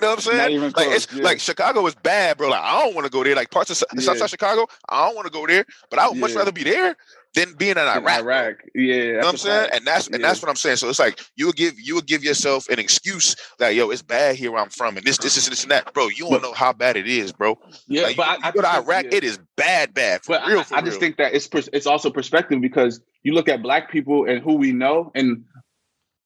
[0.00, 0.38] know what I'm saying?
[0.38, 0.86] Not even close.
[0.86, 1.22] Like, it's, yeah.
[1.24, 2.50] like Chicago is bad, bro.
[2.50, 3.34] Like I don't want to go there.
[3.34, 4.00] Like parts of yeah.
[4.00, 5.64] Southside Chicago, I don't want to go there.
[5.90, 6.96] But I would much rather be there
[7.34, 8.20] than being in Iraq.
[8.20, 8.94] Iraq, yeah.
[8.94, 9.70] You know what I'm saying?
[9.72, 10.76] And that's and that's what I'm saying.
[10.76, 14.02] So it's like you would give you would give yourself an excuse that yo, it's
[14.02, 16.08] bad here where I'm from, and this, this, this, this, and that, bro.
[16.08, 17.58] You don't know how bad it is, bro.
[17.88, 20.22] Yeah, like, but you, I, you go to Iraq, it is bad, bad.
[20.22, 20.86] For but real, I, I real.
[20.86, 24.54] just think that it's it's also perspective because you look at black people and who
[24.54, 25.44] we know, and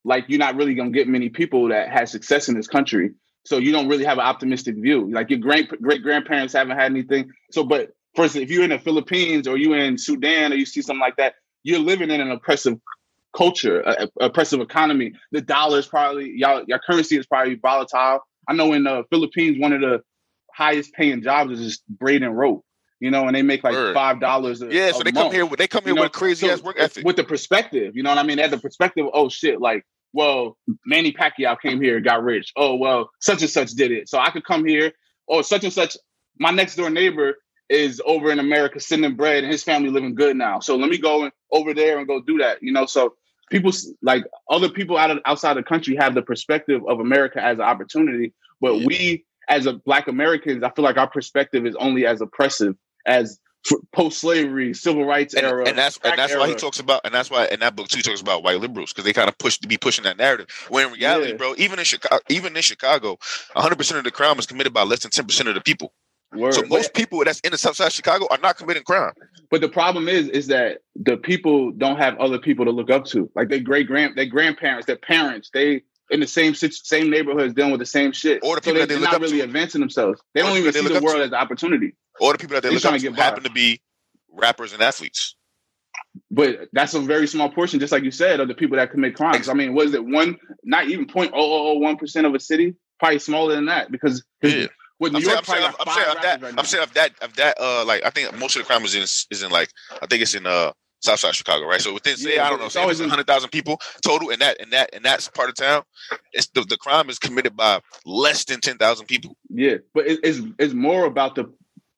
[0.07, 3.11] like you're not really gonna get many people that had success in this country.
[3.45, 5.11] So you don't really have an optimistic view.
[5.11, 7.31] Like your great great grandparents haven't had anything.
[7.51, 10.65] So, but for instance, if you're in the Philippines or you're in Sudan or you
[10.65, 12.79] see something like that, you're living in an oppressive
[13.35, 15.13] culture, a, a oppressive economy.
[15.31, 18.21] The dollar is probably y'all your currency is probably volatile.
[18.47, 20.01] I know in the Philippines, one of the
[20.53, 22.63] highest paying jobs is just braiding rope.
[22.99, 24.63] You know, and they make like five dollars.
[24.67, 25.31] Yeah, so they month.
[25.31, 25.55] come here.
[25.55, 27.05] They come here you with crazy so ass work ethic.
[27.05, 28.37] With the perspective, you know what I mean?
[28.37, 29.05] They had the perspective.
[29.13, 29.61] Oh shit!
[29.61, 32.51] Like well, Manny Pacquiao came here, and got rich.
[32.55, 34.09] Oh, well, such and such did it.
[34.09, 34.93] So I could come here,
[35.29, 35.97] Oh, such and such,
[36.39, 37.35] my next door neighbor
[37.69, 40.59] is over in America sending bread and his family living good now.
[40.59, 42.85] So let me go over there and go do that, you know?
[42.85, 43.15] So
[43.51, 47.57] people like other people out of outside the country have the perspective of America as
[47.57, 48.85] an opportunity, but yeah.
[48.85, 53.39] we as a black Americans, I feel like our perspective is only as oppressive as
[53.91, 56.41] post-slavery civil rights and, era and that's and that's era.
[56.41, 58.59] why he talks about and that's why in that book too he talks about white
[58.59, 61.37] liberals because they kind of push to be pushing that narrative when in reality yeah.
[61.37, 63.17] bro even in chicago even in chicago
[63.55, 65.93] 100% of the crime is committed by less than 10% of the people
[66.33, 66.53] Word.
[66.53, 69.13] so most people that's in the south side of chicago are not committing crime
[69.49, 73.05] but the problem is is that the people don't have other people to look up
[73.05, 77.53] to like their great grand their grandparents their parents they in the same same neighborhoods
[77.53, 78.39] dealing with the same shit.
[78.43, 79.43] Or the people so they, are not really to.
[79.43, 80.21] advancing themselves.
[80.33, 81.95] They don't even see the world as an opportunity.
[82.19, 83.81] Or the people that they look up to happen to be
[84.31, 85.35] rappers and athletes.
[86.31, 89.15] But that's a very small portion, just like you said, of the people that commit
[89.15, 89.49] crimes.
[89.49, 92.39] I mean, was it one, not even point oh oh oh one percent of a
[92.39, 92.75] city?
[92.99, 94.67] Probably smaller than that because yeah.
[94.99, 96.41] With New I'm York, saying, I'm, saying, I'm saying of that.
[96.41, 97.59] Right I'm saying of that of that.
[97.59, 99.69] Uh, like I think most of the crime is in is in like
[100.01, 101.81] I think it's in uh Southside Chicago, right?
[101.81, 104.59] So within say yeah, I don't know, say always hundred thousand people total in that
[104.59, 105.83] in that in that part of town,
[106.33, 109.35] it's the, the crime is committed by less than ten thousand people.
[109.49, 111.51] Yeah, but it, it's it's more about the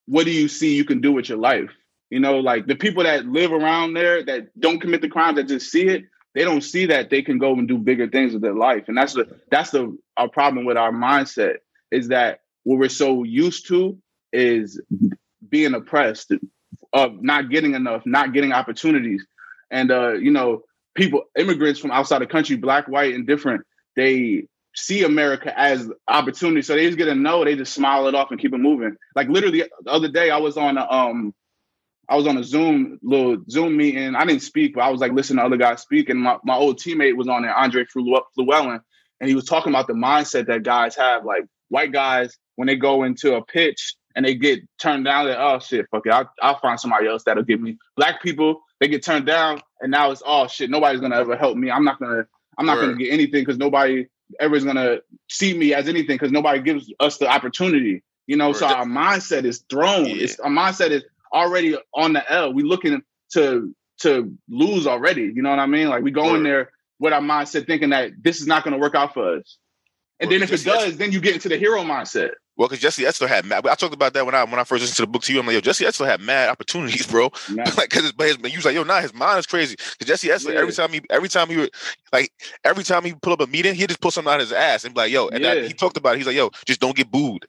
[0.06, 1.70] what do you see you can do with your life.
[2.10, 5.48] You know, like the people that live around there that don't commit the crime that
[5.48, 8.42] just see it, they don't see that they can go and do bigger things with
[8.42, 8.86] their life.
[8.88, 11.58] And that's the that's the our problem with our mindset
[11.92, 13.98] is that what we're so used to
[14.34, 14.82] is
[15.48, 16.34] being oppressed
[16.94, 19.26] of not getting enough, not getting opportunities.
[19.72, 20.64] And uh, you know,
[20.96, 23.66] people immigrants from outside the country, black, white, and different,
[23.96, 26.62] they see America as opportunity.
[26.62, 28.96] So they just get a no, they just smile it off and keep it moving.
[29.16, 31.34] Like literally the other day I was on a um
[32.08, 34.16] I was on a Zoom little Zoom meeting.
[34.16, 36.10] I didn't speak, but I was like listening to other guys speak.
[36.10, 38.80] And my, my old teammate was on there, Andre Fluellen,
[39.20, 41.24] and he was talking about the mindset that guys have.
[41.24, 45.38] Like white guys, when they go into a pitch and they get turned down, like,
[45.38, 47.78] oh shit, fuck it, I'll, I'll find somebody else that'll give me.
[47.96, 51.58] Black people, they get turned down, and now it's oh shit, nobody's gonna ever help
[51.58, 51.72] me.
[51.72, 52.26] I'm not gonna,
[52.58, 54.08] I'm not gonna get anything because nobody
[54.40, 55.00] ever is gonna
[55.30, 58.04] see me as anything because nobody gives us the opportunity.
[58.28, 60.06] You know, so our mindset is thrown.
[60.06, 60.24] Yeah.
[60.24, 61.04] It's our mindset is
[61.34, 62.54] already on the L.
[62.54, 63.02] We looking
[63.34, 65.24] to to lose already.
[65.24, 65.90] You know what I mean?
[65.90, 68.96] Like we go in there with our mindset thinking that this is not to work
[68.96, 69.58] out for us.
[70.20, 72.32] And well, then if it does, then you get into the hero mindset.
[72.60, 73.66] Well, because Jesse Itzler had mad.
[73.66, 75.40] I talked about that when I when I first listened to the book to you.
[75.40, 77.32] I'm like, yo, Jesse Itzler had mad opportunities, bro.
[77.50, 79.78] like, because but his, he was like, yo, nah, his mind is crazy.
[79.78, 80.60] Because Jesse Itzler, yeah.
[80.60, 81.72] every time he every time he would
[82.12, 82.34] like
[82.66, 84.84] every time he pull up a meeting, he just pull something out of his ass
[84.84, 85.56] and be like, yo, and yeah.
[85.56, 86.18] that, he talked about it.
[86.18, 87.46] He's like, yo, just don't get booed.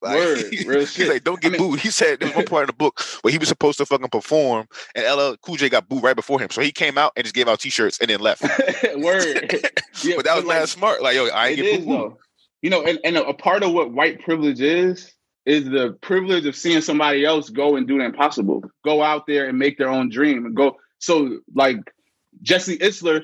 [0.00, 0.96] Like, Word, real shit.
[0.96, 1.80] He's like, don't get I mean, booed.
[1.80, 4.66] He said there's one part in the book where he was supposed to fucking perform,
[4.94, 6.48] and LL Cool J got booed right before him.
[6.48, 8.40] So he came out and just gave out T-shirts and then left.
[8.96, 9.60] Word.
[10.02, 11.02] Yeah, but that was like, mad smart.
[11.02, 11.88] Like, yo, I ain't get booed.
[11.90, 12.18] Though.
[12.62, 15.12] You know, and, and a, a part of what white privilege is
[15.46, 19.48] is the privilege of seeing somebody else go and do the impossible, go out there
[19.48, 20.76] and make their own dream, and go.
[20.98, 21.78] So, like
[22.42, 23.22] Jesse Itzler,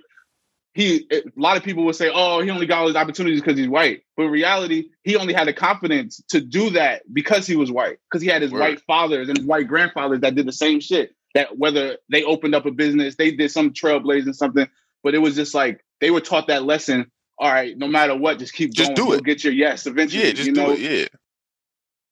[0.74, 3.58] he a lot of people would say, "Oh, he only got all his opportunities because
[3.58, 7.56] he's white." But in reality, he only had the confidence to do that because he
[7.56, 8.60] was white, because he had his Word.
[8.60, 11.14] white fathers and his white grandfathers that did the same shit.
[11.34, 14.68] That whether they opened up a business, they did some trailblazing something,
[15.02, 17.10] but it was just like they were taught that lesson.
[17.38, 18.94] All right, no matter what, just keep just going.
[18.94, 19.16] do it.
[19.16, 20.24] You'll get your yes eventually.
[20.24, 20.70] Yeah, just you do know?
[20.72, 20.80] it.
[20.80, 21.06] Yeah.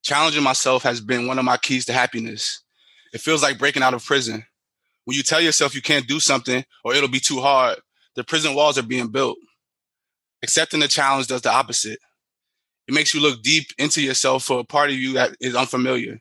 [0.03, 2.63] Challenging myself has been one of my keys to happiness.
[3.13, 4.45] It feels like breaking out of prison.
[5.05, 7.79] When you tell yourself you can't do something or it'll be too hard,
[8.17, 9.37] the prison walls are being built.
[10.43, 11.99] Accepting the challenge does the opposite.
[12.89, 16.21] It makes you look deep into yourself for a part of you that is unfamiliar.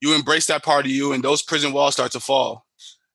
[0.00, 2.66] You embrace that part of you, and those prison walls start to fall.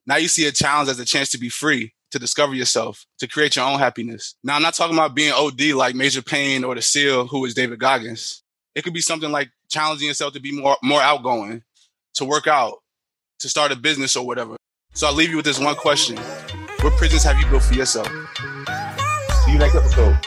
[0.07, 3.27] Now you see a challenge as a chance to be free, to discover yourself, to
[3.27, 4.35] create your own happiness.
[4.43, 7.53] Now, I'm not talking about being OD like Major Payne or the SEAL, who is
[7.53, 8.43] David Goggins.
[8.75, 11.63] It could be something like challenging yourself to be more, more outgoing,
[12.15, 12.79] to work out,
[13.39, 14.55] to start a business or whatever.
[14.93, 16.17] So I'll leave you with this one question.
[16.81, 18.07] What prisons have you built for yourself?
[19.45, 20.17] See you next episode.